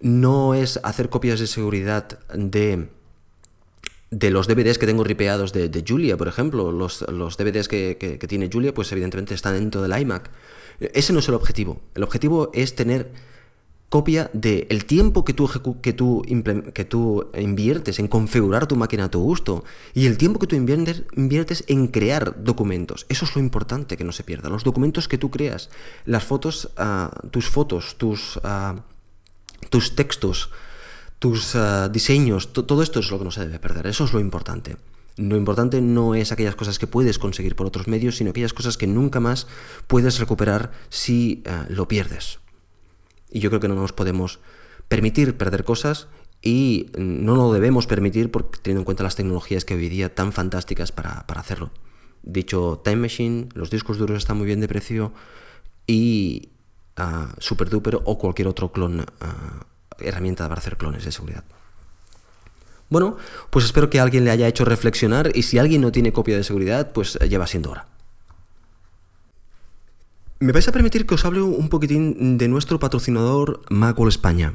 No 0.01 0.55
es 0.55 0.81
hacer 0.83 1.09
copias 1.09 1.39
de 1.39 1.47
seguridad 1.47 2.19
de, 2.35 2.91
de 4.13 4.31
los 4.31 4.47
DVDs 4.47 4.79
que 4.79 4.87
tengo 4.87 5.03
ripeados 5.03 5.53
de, 5.53 5.85
Julia, 5.87 6.17
por 6.17 6.29
ejemplo. 6.29 6.71
Los, 6.71 7.03
los 7.11 7.37
DVDs 7.37 7.67
que, 7.67 7.97
que 7.99 8.29
tiene 8.29 8.49
Julia, 8.53 8.73
pues 8.73 8.93
evidentemente 8.93 9.35
están 9.35 9.55
dentro 9.55 9.83
del 9.83 9.99
iMac. 10.01 10.31
Ese 10.79 11.13
no 11.13 11.19
es 11.19 11.29
el 11.29 11.35
objetivo. 11.35 11.81
El 11.95 12.05
objetivo 12.05 12.51
es 12.53 12.77
tener 12.77 13.11
copia 13.93 14.31
del 14.33 14.87
tiempo 14.87 15.23
que 15.23 15.35
tú, 15.35 15.51
que, 15.83 15.93
tú 15.93 16.23
que 16.73 16.85
tú 16.87 17.31
inviertes 17.37 17.99
en 17.99 18.09
configurar 18.09 18.67
tu 18.67 18.75
máquina 18.75 19.05
a 19.05 19.11
tu 19.11 19.21
gusto 19.21 19.65
y 19.93 20.07
el 20.07 20.17
tiempo 20.17 20.39
que 20.39 20.47
tú 20.47 20.57
inviertes, 20.57 21.03
inviertes 21.15 21.65
en 21.67 21.89
crear 21.89 22.43
documentos. 22.43 23.05
Eso 23.11 23.27
es 23.27 23.37
lo 23.37 23.43
importante 23.43 23.99
que 23.99 24.05
no 24.05 24.13
se 24.13 24.25
pierda. 24.25 24.49
Los 24.49 24.65
documentos 24.65 25.09
que 25.09 25.19
tú 25.19 25.31
creas, 25.31 25.69
las 26.07 26.25
fotos, 26.25 26.71
ah, 26.79 27.11
tus 27.31 27.51
fotos, 27.51 27.97
tus, 27.99 28.41
ah, 28.45 28.77
tus 29.69 29.95
textos, 29.95 30.51
tus 31.23 31.55
ah, 31.55 31.89
diseños, 31.89 32.53
todo 32.53 32.83
esto 32.83 32.99
es 32.99 33.09
lo 33.13 33.19
que 33.19 33.25
no 33.25 33.31
se 33.31 33.47
debe 33.47 33.61
perder. 33.61 33.87
Eso 33.87 34.03
es 34.03 34.13
lo 34.13 34.19
importante. 34.19 34.77
Lo 35.17 35.37
importante 35.37 35.81
no 35.81 36.17
es 36.17 36.33
aquellas 36.33 36.57
cosas 36.57 36.81
que 36.81 36.89
puedes 36.89 37.21
conseguir 37.21 37.55
por 37.55 37.65
otros 37.65 37.87
medios, 37.87 38.17
sino 38.17 38.31
aquellas 38.31 38.53
cosas 38.53 38.77
que 38.77 38.89
nunca 38.89 39.21
más 39.21 39.47
puedes 39.87 40.19
recuperar 40.19 40.73
si 40.89 41.45
eh, 41.47 41.67
lo 41.69 41.87
pierdes. 41.87 42.41
Y 43.31 43.39
yo 43.39 43.51
creo 43.51 43.61
que 43.61 43.69
no 43.69 43.77
nos 43.77 43.93
podemos 43.93 44.41
permitir 44.89 45.37
perder 45.37 45.63
cosas 45.63 46.09
y 46.43 46.91
no 46.99 47.37
lo 47.37 47.53
debemos 47.53 47.87
permitir 47.87 48.33
porque 48.33 48.59
teniendo 48.61 48.81
en 48.81 48.85
cuenta 48.85 49.05
las 49.05 49.15
tecnologías 49.15 49.65
que 49.65 49.75
hoy 49.75 49.89
día 49.89 50.13
tan 50.13 50.33
fantásticas 50.33 50.91
para, 50.91 51.25
hacerlo. 51.37 51.71
Dicho 52.25 52.83
Time 52.85 52.97
Machine, 52.97 53.49
los 53.55 53.71
discos 53.71 53.97
duros 53.97 54.19
están 54.19 54.39
muy 54.39 54.47
bien 54.47 54.59
de 54.59 54.67
precio 54.67 55.13
y 55.87 56.49
uh, 56.99 57.33
Super 57.39 57.71
Duper 57.71 58.01
o 58.05 58.19
cualquier 58.19 58.49
otro 58.49 58.73
clon, 58.73 59.07
ah, 59.21 59.67
herramienta 60.05 60.49
para 60.49 60.61
hacer 60.61 60.77
clones 60.77 61.05
de 61.05 61.13
seguridad. 61.13 61.45
Bueno, 62.89 63.17
pues 63.51 63.65
espero 63.65 63.89
que 63.89 64.01
alguien 64.01 64.25
le 64.25 64.31
haya 64.31 64.49
hecho 64.49 64.65
reflexionar 64.67 65.31
y 65.35 65.45
si 65.45 65.59
alguien 65.59 65.81
no 65.81 65.93
tiene 65.93 66.13
copia 66.13 66.37
de 66.37 66.45
seguridad, 66.45 66.93
pues 66.93 67.17
eh, 67.21 67.29
lleva 67.29 67.47
siendo 67.47 67.71
hora. 67.71 67.87
Me 70.41 70.53
vais 70.53 70.67
a 70.69 70.73
permitir 70.73 71.07
que 71.07 71.15
os 71.15 71.25
hable 71.25 71.41
un 71.41 71.69
poquitín 71.69 72.37
de 72.37 72.49
nuestro 72.49 72.79
patrocinador 72.79 73.63
Macworld 73.71 74.11
España. 74.11 74.55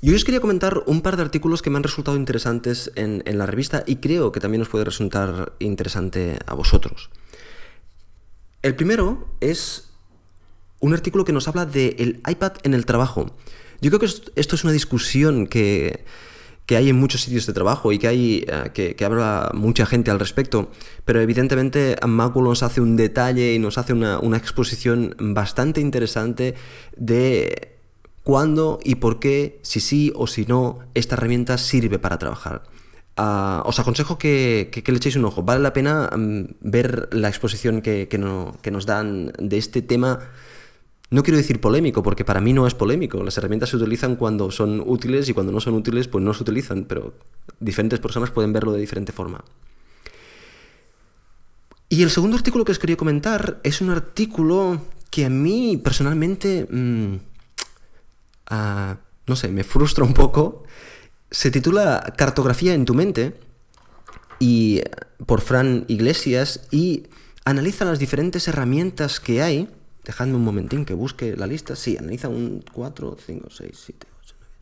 Yo 0.00 0.14
os 0.14 0.22
quería 0.22 0.40
comentar 0.40 0.84
un 0.86 1.00
par 1.00 1.16
de 1.16 1.22
artículos 1.22 1.60
que 1.60 1.70
me 1.70 1.78
han 1.78 1.82
resultado 1.82 2.16
interesantes 2.16 2.92
en, 2.94 3.22
la 3.26 3.46
revista 3.46 3.84
y 3.86 3.96
creo 3.96 4.32
que 4.32 4.40
también 4.40 4.60
os 4.60 4.68
puede 4.68 4.84
resultar 4.84 5.54
interesante 5.58 6.38
a 6.46 6.54
vosotros. 6.54 7.10
El 8.62 8.76
primero 8.76 9.28
es 9.40 9.90
un 10.80 10.92
artículo 10.92 11.24
que 11.24 11.32
nos 11.32 11.48
habla 11.48 11.66
del 11.66 12.22
iPad 12.28 12.52
en 12.64 12.74
el 12.74 12.84
trabajo. 12.84 13.34
Yo 13.84 13.90
creo 13.90 14.00
que 14.00 14.06
esto 14.40 14.56
es 14.56 14.64
una 14.64 14.72
discusión 14.72 15.46
que, 15.46 16.04
que 16.64 16.78
hay 16.78 16.88
en 16.88 16.96
muchos 16.96 17.20
sitios 17.20 17.44
de 17.44 17.52
trabajo 17.52 17.92
y 17.92 17.98
que 17.98 18.08
hay 18.08 18.46
eh, 18.48 18.94
que, 18.96 19.04
habla 19.04 19.50
mucha 19.52 19.84
gente 19.84 20.10
al 20.10 20.18
respecto, 20.18 20.70
pero 21.04 21.20
evidentemente 21.20 21.96
Macul 22.06 22.44
nos 22.44 22.62
hace 22.62 22.80
un 22.80 22.96
detalle 22.96 23.52
y 23.52 23.58
nos 23.58 23.76
hace 23.76 23.92
una, 23.92 24.18
exposición 24.38 25.14
bastante 25.18 25.82
interesante 25.82 26.54
de 26.96 27.76
cuándo 28.22 28.80
y 28.82 28.94
por 28.94 29.20
qué, 29.20 29.60
si 29.60 29.80
sí 29.80 30.12
o 30.16 30.26
si 30.26 30.46
no, 30.46 30.78
esta 30.94 31.16
herramienta 31.16 31.58
sirve 31.58 31.98
para 31.98 32.18
trabajar. 32.18 32.62
Ah, 33.18 33.62
os 33.66 33.78
aconsejo 33.78 34.16
que, 34.16 34.70
le 34.72 34.96
echéis 34.96 35.16
un 35.16 35.26
ojo. 35.26 35.42
Vale 35.42 35.60
la 35.60 35.74
pena 35.74 36.10
mm, 36.16 36.44
ver 36.62 37.10
la 37.12 37.28
exposición 37.28 37.82
que, 37.82 38.08
que 38.08 38.70
nos 38.70 38.86
dan 38.86 39.30
de 39.38 39.58
este 39.58 39.82
tema 39.82 40.20
no 41.14 41.22
quiero 41.22 41.36
decir 41.36 41.60
polémico, 41.60 42.02
porque 42.02 42.24
para 42.24 42.40
mí 42.40 42.52
no 42.52 42.66
es 42.66 42.74
polémico. 42.74 43.22
Las 43.22 43.38
herramientas 43.38 43.70
se 43.70 43.76
utilizan 43.76 44.16
cuando 44.16 44.50
son 44.50 44.82
útiles 44.84 45.28
y 45.28 45.32
cuando 45.32 45.52
no 45.52 45.60
son 45.60 45.74
útiles, 45.74 46.08
pues 46.08 46.24
no 46.24 46.34
se 46.34 46.42
utilizan, 46.42 46.86
pero 46.86 47.14
diferentes 47.60 48.00
personas 48.00 48.32
pueden 48.32 48.52
verlo 48.52 48.72
de 48.72 48.80
diferente 48.80 49.12
forma. 49.12 49.44
Y 51.88 52.02
el 52.02 52.10
segundo 52.10 52.36
artículo 52.36 52.64
que 52.64 52.72
os 52.72 52.80
quería 52.80 52.96
comentar 52.96 53.60
es 53.62 53.80
un 53.80 53.90
artículo 53.90 54.82
que 55.10 55.24
a 55.24 55.30
mí 55.30 55.76
personalmente, 55.76 56.66
mm, 56.68 57.14
ah, 58.48 58.96
no 59.28 59.36
sé, 59.36 59.52
me 59.52 59.62
frustra 59.62 60.02
un 60.02 60.14
poco. 60.14 60.64
Se 61.30 61.52
titula 61.52 62.12
Cartografía 62.18 62.74
en 62.74 62.84
tu 62.86 62.94
mente 62.94 63.38
y 64.40 64.82
por 65.26 65.42
Fran 65.42 65.84
Iglesias 65.86 66.66
y 66.72 67.04
analiza 67.44 67.84
las 67.84 68.00
diferentes 68.00 68.48
herramientas 68.48 69.20
que 69.20 69.40
hay 69.40 69.68
Dejadme 70.04 70.34
un 70.36 70.44
momentín 70.44 70.84
que 70.84 70.94
busque 70.94 71.36
la 71.36 71.46
lista. 71.46 71.76
Sí, 71.76 71.96
analiza 71.96 72.28
un 72.28 72.64
4, 72.72 73.16
5, 73.26 73.48
6, 73.50 73.70
7, 73.86 74.06
8, 74.22 74.34
9. 74.38 74.54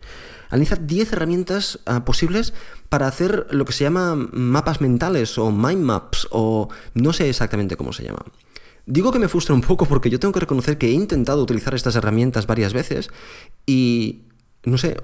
Analiza 0.50 0.76
10 0.76 1.12
herramientas 1.12 1.80
ah, 1.86 2.04
posibles 2.04 2.54
para 2.88 3.06
hacer 3.06 3.46
lo 3.50 3.64
que 3.64 3.72
se 3.72 3.84
llama 3.84 4.14
mapas 4.14 4.80
mentales 4.80 5.38
o 5.38 5.50
mind 5.50 5.82
maps 5.82 6.28
o 6.30 6.68
no 6.94 7.12
sé 7.12 7.28
exactamente 7.28 7.76
cómo 7.76 7.92
se 7.92 8.04
llama. 8.04 8.24
Digo 8.86 9.12
que 9.12 9.18
me 9.18 9.28
frustra 9.28 9.54
un 9.54 9.60
poco 9.60 9.86
porque 9.86 10.10
yo 10.10 10.18
tengo 10.18 10.32
que 10.32 10.40
reconocer 10.40 10.76
que 10.76 10.88
he 10.88 10.92
intentado 10.92 11.42
utilizar 11.42 11.74
estas 11.74 11.94
herramientas 11.94 12.46
varias 12.46 12.72
veces 12.72 13.10
y 13.64 14.22
no 14.64 14.78
sé, 14.78 14.96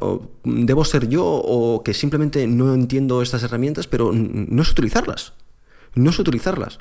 debo 0.45 0.85
ser 0.85 1.09
yo 1.09 1.25
o 1.25 1.83
que 1.83 1.95
simplemente 1.95 2.47
no 2.47 2.75
entiendo 2.75 3.23
estas 3.23 3.43
herramientas, 3.43 3.87
pero 3.87 4.13
no 4.13 4.65
sé 4.65 4.73
utilizarlas. 4.73 5.33
No 5.95 6.13
sé 6.13 6.23
utilizarlas. 6.23 6.79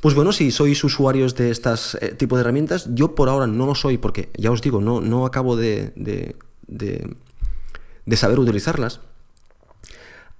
Pues 0.00 0.14
bueno, 0.14 0.30
si 0.30 0.52
sois 0.52 0.84
usuarios 0.84 1.34
de 1.34 1.50
estas 1.50 1.96
eh, 1.96 2.14
tipo 2.14 2.36
de 2.36 2.42
herramientas, 2.42 2.86
yo 2.94 3.16
por 3.16 3.28
ahora 3.28 3.48
no 3.48 3.66
lo 3.66 3.74
soy 3.74 3.98
porque, 3.98 4.30
ya 4.38 4.52
os 4.52 4.62
digo, 4.62 4.80
no, 4.80 5.00
no 5.00 5.26
acabo 5.26 5.56
de, 5.56 5.92
de, 5.96 6.36
saber 8.16 8.38
utilizarlas. 8.38 9.00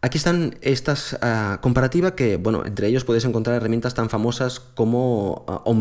Aquí 0.00 0.16
están 0.16 0.54
estas 0.60 1.14
uh, 1.14 1.60
comparativa 1.60 2.14
que, 2.14 2.36
bueno, 2.36 2.64
entre 2.64 2.86
ellos 2.86 3.02
podéis 3.02 3.24
encontrar 3.24 3.56
herramientas 3.56 3.94
tan 3.94 4.08
famosas 4.08 4.60
como 4.60 5.44
uh, 5.48 5.74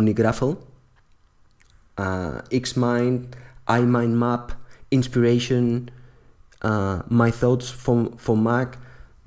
Xmind, 2.50 3.36
iMindMap, 3.68 4.54
Inspiration, 4.90 5.92
My 7.10 7.32
Thoughts 7.32 7.74
for 7.74 8.36
Mac. 8.36 8.80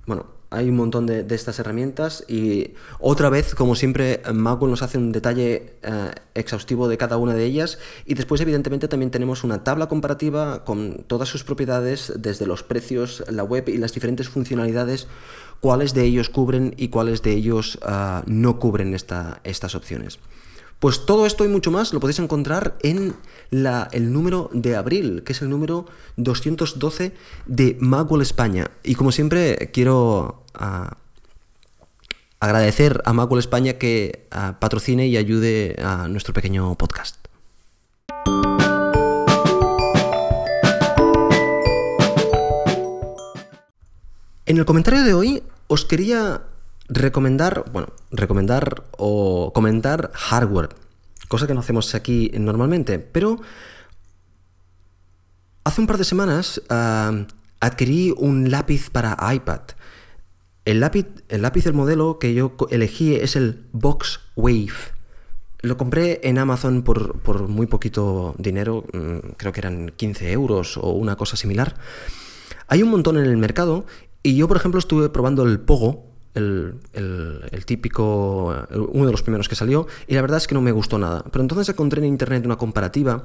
Bueno, 0.06 0.26
hay 0.50 0.68
un 0.68 0.76
montón 0.76 1.06
de, 1.06 1.24
estas 1.30 1.60
herramientas 1.60 2.24
y 2.26 2.72
otra 2.98 3.30
vez, 3.30 3.54
como 3.54 3.76
siempre, 3.76 4.20
Macul 4.32 4.70
nos 4.70 4.82
hace 4.82 4.98
un 4.98 5.12
detalle 5.12 5.74
eh, 5.82 6.10
exhaustivo 6.34 6.88
de 6.88 6.98
cada 6.98 7.18
una 7.18 7.34
de 7.34 7.44
ellas 7.44 7.78
y 8.04 8.14
después 8.14 8.40
evidentemente 8.40 8.88
también 8.88 9.12
tenemos 9.12 9.44
una 9.44 9.62
tabla 9.62 9.88
comparativa 9.88 10.64
con 10.64 11.04
todas 11.06 11.28
sus 11.28 11.44
propiedades, 11.44 12.12
desde 12.16 12.46
los 12.46 12.64
precios, 12.64 13.22
la 13.28 13.44
web 13.44 13.68
y 13.68 13.78
las 13.78 13.94
diferentes 13.94 14.28
funcionalidades, 14.28 15.06
cuáles 15.60 15.94
de 15.94 16.04
ellos 16.04 16.28
cubren 16.28 16.74
y 16.76 16.88
cuáles 16.88 17.22
de 17.22 17.30
ellos 17.32 17.78
eh, 17.86 18.22
no 18.26 18.58
cubren 18.58 18.92
estas 18.92 19.74
opciones. 19.76 20.18
Pues 20.80 21.04
todo 21.04 21.26
esto 21.26 21.44
y 21.44 21.48
mucho 21.48 21.70
más 21.70 21.92
lo 21.92 22.00
podéis 22.00 22.20
encontrar 22.20 22.78
en 22.82 23.14
el 23.50 24.12
número 24.14 24.48
de 24.54 24.76
abril, 24.76 25.22
que 25.24 25.32
es 25.32 25.42
el 25.42 25.50
número 25.50 25.84
212 26.16 27.12
de 27.44 27.76
Magwell 27.78 28.22
España. 28.22 28.70
Y 28.82 28.94
como 28.94 29.12
siempre, 29.12 29.70
quiero 29.74 30.42
ah, 30.54 30.96
agradecer 32.40 33.02
a 33.04 33.12
Magwell 33.12 33.40
España 33.40 33.74
que 33.74 34.26
ah, 34.30 34.56
patrocine 34.58 35.06
y 35.06 35.18
ayude 35.18 35.76
a 35.84 36.08
nuestro 36.08 36.32
pequeño 36.32 36.74
podcast. 36.76 37.16
En 44.46 44.56
el 44.56 44.64
comentario 44.64 45.04
de 45.04 45.12
hoy 45.12 45.42
os 45.68 45.84
quería 45.84 46.40
recomendar, 46.90 47.64
bueno, 47.72 47.88
recomendar 48.10 48.84
o 48.98 49.52
comentar 49.54 50.10
hardware, 50.12 50.70
cosa 51.28 51.46
que 51.46 51.54
no 51.54 51.60
hacemos 51.60 51.94
aquí 51.94 52.30
normalmente, 52.34 52.98
pero 52.98 53.40
hace 55.64 55.80
un 55.80 55.86
par 55.86 55.98
de 55.98 56.04
semanas 56.04 56.60
adquirí 57.60 58.12
un 58.16 58.50
lápiz 58.50 58.90
para 58.90 59.16
iPad. 59.32 59.60
El 60.64 60.80
lápiz, 60.80 61.06
el 61.28 61.42
lápiz 61.42 61.64
del 61.64 61.74
modelo 61.74 62.18
que 62.18 62.34
yo 62.34 62.54
elegí 62.70 63.14
es 63.14 63.36
el 63.36 63.66
Box 63.72 64.20
Wave. 64.36 64.72
Lo 65.62 65.76
compré 65.76 66.20
en 66.24 66.38
Amazon 66.38 66.82
por, 66.82 67.20
por 67.20 67.48
muy 67.48 67.66
poquito 67.66 68.34
dinero, 68.38 68.84
mm, 68.92 69.34
creo 69.36 69.52
que 69.52 69.60
eran 69.60 69.92
15 69.96 70.32
euros 70.32 70.76
o 70.76 70.90
una 70.90 71.16
cosa 71.16 71.36
similar. 71.36 71.76
Hay 72.66 72.82
un 72.82 72.90
montón 72.90 73.16
en 73.16 73.24
el 73.24 73.36
mercado 73.36 73.84
y 74.22 74.36
yo, 74.36 74.48
por 74.48 74.56
ejemplo, 74.56 74.78
estuve 74.78 75.08
probando 75.08 75.44
el 75.44 75.60
Pogo, 75.60 76.09
el, 76.34 77.64
típico, 77.66 78.54
uno 78.70 79.06
de 79.06 79.12
los 79.12 79.22
primeros 79.22 79.48
que 79.48 79.54
salió, 79.54 79.86
y 80.06 80.14
la 80.14 80.22
verdad 80.22 80.38
es 80.38 80.46
que 80.46 80.54
no 80.54 80.60
me 80.60 80.72
gustó 80.72 80.98
nada. 80.98 81.24
Pero 81.30 81.42
entonces 81.42 81.68
encontré 81.68 82.00
en 82.00 82.06
internet 82.06 82.44
una 82.44 82.56
comparativa 82.56 83.24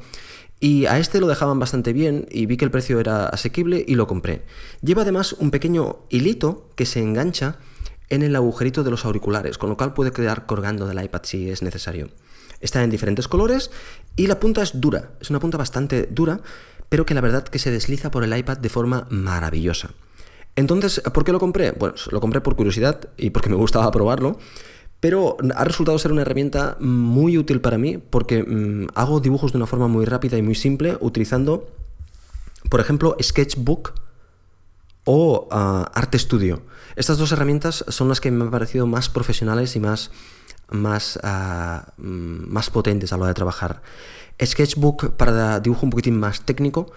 y 0.59 0.85
a 0.85 0.97
este 0.99 1.19
lo 1.19 1.27
dejaban 1.27 1.59
bastante 1.59 1.93
bien 1.93 2.27
y 2.31 2.45
vi 2.45 2.57
que 2.57 2.65
el 2.65 2.71
precio 2.71 2.99
era 2.99 3.27
asequible 3.27 3.83
y 3.87 3.95
lo 3.95 4.07
compré. 4.07 4.43
Lleva 4.81 5.01
además 5.01 5.33
un 5.33 5.51
pequeño 5.51 5.97
hilito 6.09 6.69
que 6.75 6.85
se 6.85 7.01
engancha 7.01 7.57
en 8.09 8.23
el 8.23 8.35
agujerito 8.35 8.83
de 8.83 8.91
los 8.91 9.05
auriculares, 9.05 9.57
con 9.57 9.69
lo 9.69 9.77
cual 9.77 9.93
puede 9.93 10.11
quedar 10.11 10.45
colgando 10.45 10.87
del 10.87 11.03
iPad 11.03 11.21
si 11.23 11.49
es 11.49 11.61
necesario. 11.61 12.09
Está 12.61 12.83
en 12.83 12.89
diferentes 12.89 13.27
colores 13.27 13.71
y 14.15 14.27
la 14.27 14.39
punta 14.39 14.61
es 14.61 14.79
dura, 14.79 15.11
es 15.19 15.29
una 15.29 15.39
punta 15.39 15.57
bastante 15.57 16.07
dura, 16.09 16.39
pero 16.89 17.05
que 17.05 17.13
la 17.13 17.21
verdad 17.21 17.43
que 17.43 17.59
se 17.59 17.71
desliza 17.71 18.11
por 18.11 18.23
el 18.23 18.35
iPad 18.35 18.57
de 18.57 18.69
forma 18.69 19.07
maravillosa. 19.09 19.89
Entonces, 20.55 21.01
¿por 21.13 21.23
qué 21.25 21.31
lo 21.31 21.39
compré? 21.39 21.71
Bueno, 21.71 21.95
lo 22.11 22.21
compré 22.21 22.41
por 22.41 22.55
curiosidad 22.55 23.09
y 23.17 23.31
porque 23.31 23.49
me 23.49 23.55
gustaba 23.55 23.91
probarlo. 23.91 24.37
Pero 24.99 25.37
ha 25.55 25.63
resultado 25.65 25.99
ser 25.99 26.11
una 26.11 26.21
herramienta 26.21 26.77
muy 26.79 27.37
útil 27.37 27.61
para 27.61 27.77
mí 27.77 27.97
porque 27.97 28.43
mm, 28.43 28.87
hago 28.95 29.19
dibujos 29.19 29.51
de 29.51 29.57
una 29.57 29.67
forma 29.67 29.87
muy 29.87 30.05
rápida 30.05 30.37
y 30.37 30.41
muy 30.41 30.55
simple 30.55 30.97
utilizando, 31.01 31.69
por 32.69 32.79
ejemplo, 32.79 33.15
Sketchbook 33.21 33.93
o 35.03 35.47
uh, 35.51 35.85
Arte 35.93 36.17
Studio. 36.17 36.63
Estas 36.95 37.17
dos 37.17 37.31
herramientas 37.33 37.83
son 37.89 38.07
las 38.07 38.21
que 38.21 38.31
me 38.31 38.45
han 38.45 38.51
parecido 38.51 38.87
más 38.87 39.09
profesionales 39.09 39.75
y 39.75 39.79
más, 39.79 40.11
más, 40.69 41.19
ah, 41.23 41.93
mm, 41.97 42.51
más 42.51 42.69
potentes 42.69 43.11
a 43.11 43.17
la 43.17 43.23
hora 43.23 43.29
de 43.29 43.35
trabajar. 43.35 43.81
Sketchbook 44.43 45.11
para 45.11 45.59
dibujo 45.59 45.85
un 45.85 45.89
poquitín 45.89 46.17
más 46.17 46.41
técnico 46.41 46.91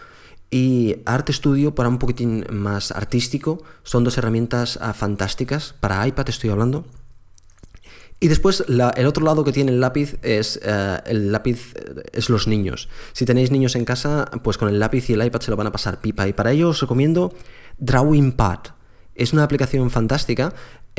y 0.51 0.97
Art 1.05 1.29
Studio 1.31 1.75
para 1.75 1.89
un 1.89 1.99
poquitín 1.99 2.47
más 2.51 2.93
artístico. 2.93 3.63
Son 3.83 4.05
dos 4.05 4.17
herramientas 4.19 4.79
ah, 4.81 4.95
fantásticas. 4.95 5.75
Para 5.81 6.07
iPad 6.07 6.29
estoy 6.29 6.51
hablando. 6.51 6.87
Y 8.21 8.29
después 8.29 8.65
el 8.69 9.07
otro 9.07 9.25
lado 9.25 9.45
que 9.45 9.53
tiene 9.53 9.71
el 9.71 9.81
lápiz 9.81 10.17
es 10.23 10.59
eh, 10.65 10.99
el 11.07 11.31
lápiz 11.31 11.75
es 12.13 12.29
los 12.29 12.49
niños. 12.49 12.89
Si 13.13 13.25
tenéis 13.25 13.53
niños 13.53 13.77
en 13.77 13.85
casa, 13.85 14.29
pues 14.43 14.59
con 14.59 14.69
el 14.69 14.81
lápiz 14.81 15.09
y 15.09 15.13
el 15.13 15.25
iPad 15.25 15.41
se 15.41 15.51
lo 15.51 15.57
van 15.57 15.69
a 15.69 15.73
pasar 15.73 16.01
pipa. 16.01 16.27
Y 16.27 16.33
para 16.33 16.51
ello 16.51 16.71
os 16.71 16.81
recomiendo 16.81 17.33
Drawing 17.79 18.33
Pad. 18.33 18.59
Es 19.15 19.33
una 19.33 19.45
aplicación 19.45 19.91
fantástica 19.91 20.53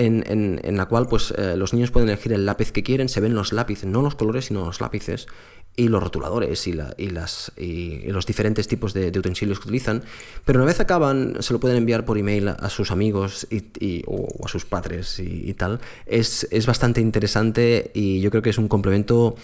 en, 0.05 0.77
la 0.77 0.85
cual 0.85 1.07
pues, 1.07 1.33
eh, 1.37 1.55
los 1.57 1.73
niños 1.73 1.91
pueden 1.91 2.09
elegir 2.09 2.33
el 2.33 2.45
lápiz 2.45 2.71
que 2.71 2.83
quieren, 2.83 3.09
se 3.09 3.21
ven 3.21 3.35
los 3.35 3.51
lápices, 3.53 3.85
no 3.85 4.01
los 4.01 4.15
colores, 4.15 4.45
sino 4.45 4.65
los 4.65 4.81
lápices 4.81 5.27
y 5.75 5.87
los 5.87 6.01
rotuladores 6.01 6.67
y, 6.67 6.73
las, 6.73 7.51
y 7.57 8.11
los 8.11 8.25
diferentes 8.25 8.67
tipos 8.67 8.93
de, 8.93 9.07
utensilios 9.17 9.59
que 9.59 9.65
utilizan, 9.67 10.03
pero 10.43 10.59
una 10.59 10.65
vez 10.65 10.79
acaban 10.79 11.37
se 11.39 11.53
lo 11.53 11.59
pueden 11.59 11.77
enviar 11.77 12.05
por 12.05 12.17
email 12.17 12.49
a 12.49 12.69
sus 12.69 12.91
amigos 12.91 13.47
y, 13.49 14.03
o 14.07 14.27
a 14.45 14.47
sus 14.49 14.65
padres 14.65 15.19
y, 15.19 15.53
tal. 15.53 15.79
Es, 16.05 16.47
bastante 16.65 17.01
interesante 17.01 17.91
y 17.93 18.19
yo 18.19 18.29
creo 18.29 18.41
que 18.41 18.49
es 18.49 18.57
un 18.57 18.67
complemento 18.67 19.35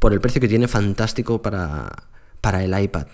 por 0.00 0.12
el 0.12 0.20
precio 0.20 0.40
que 0.40 0.48
tiene 0.48 0.68
fantástico 0.68 1.42
para, 1.42 1.90
para 2.40 2.64
el 2.64 2.78
iPad. 2.78 3.06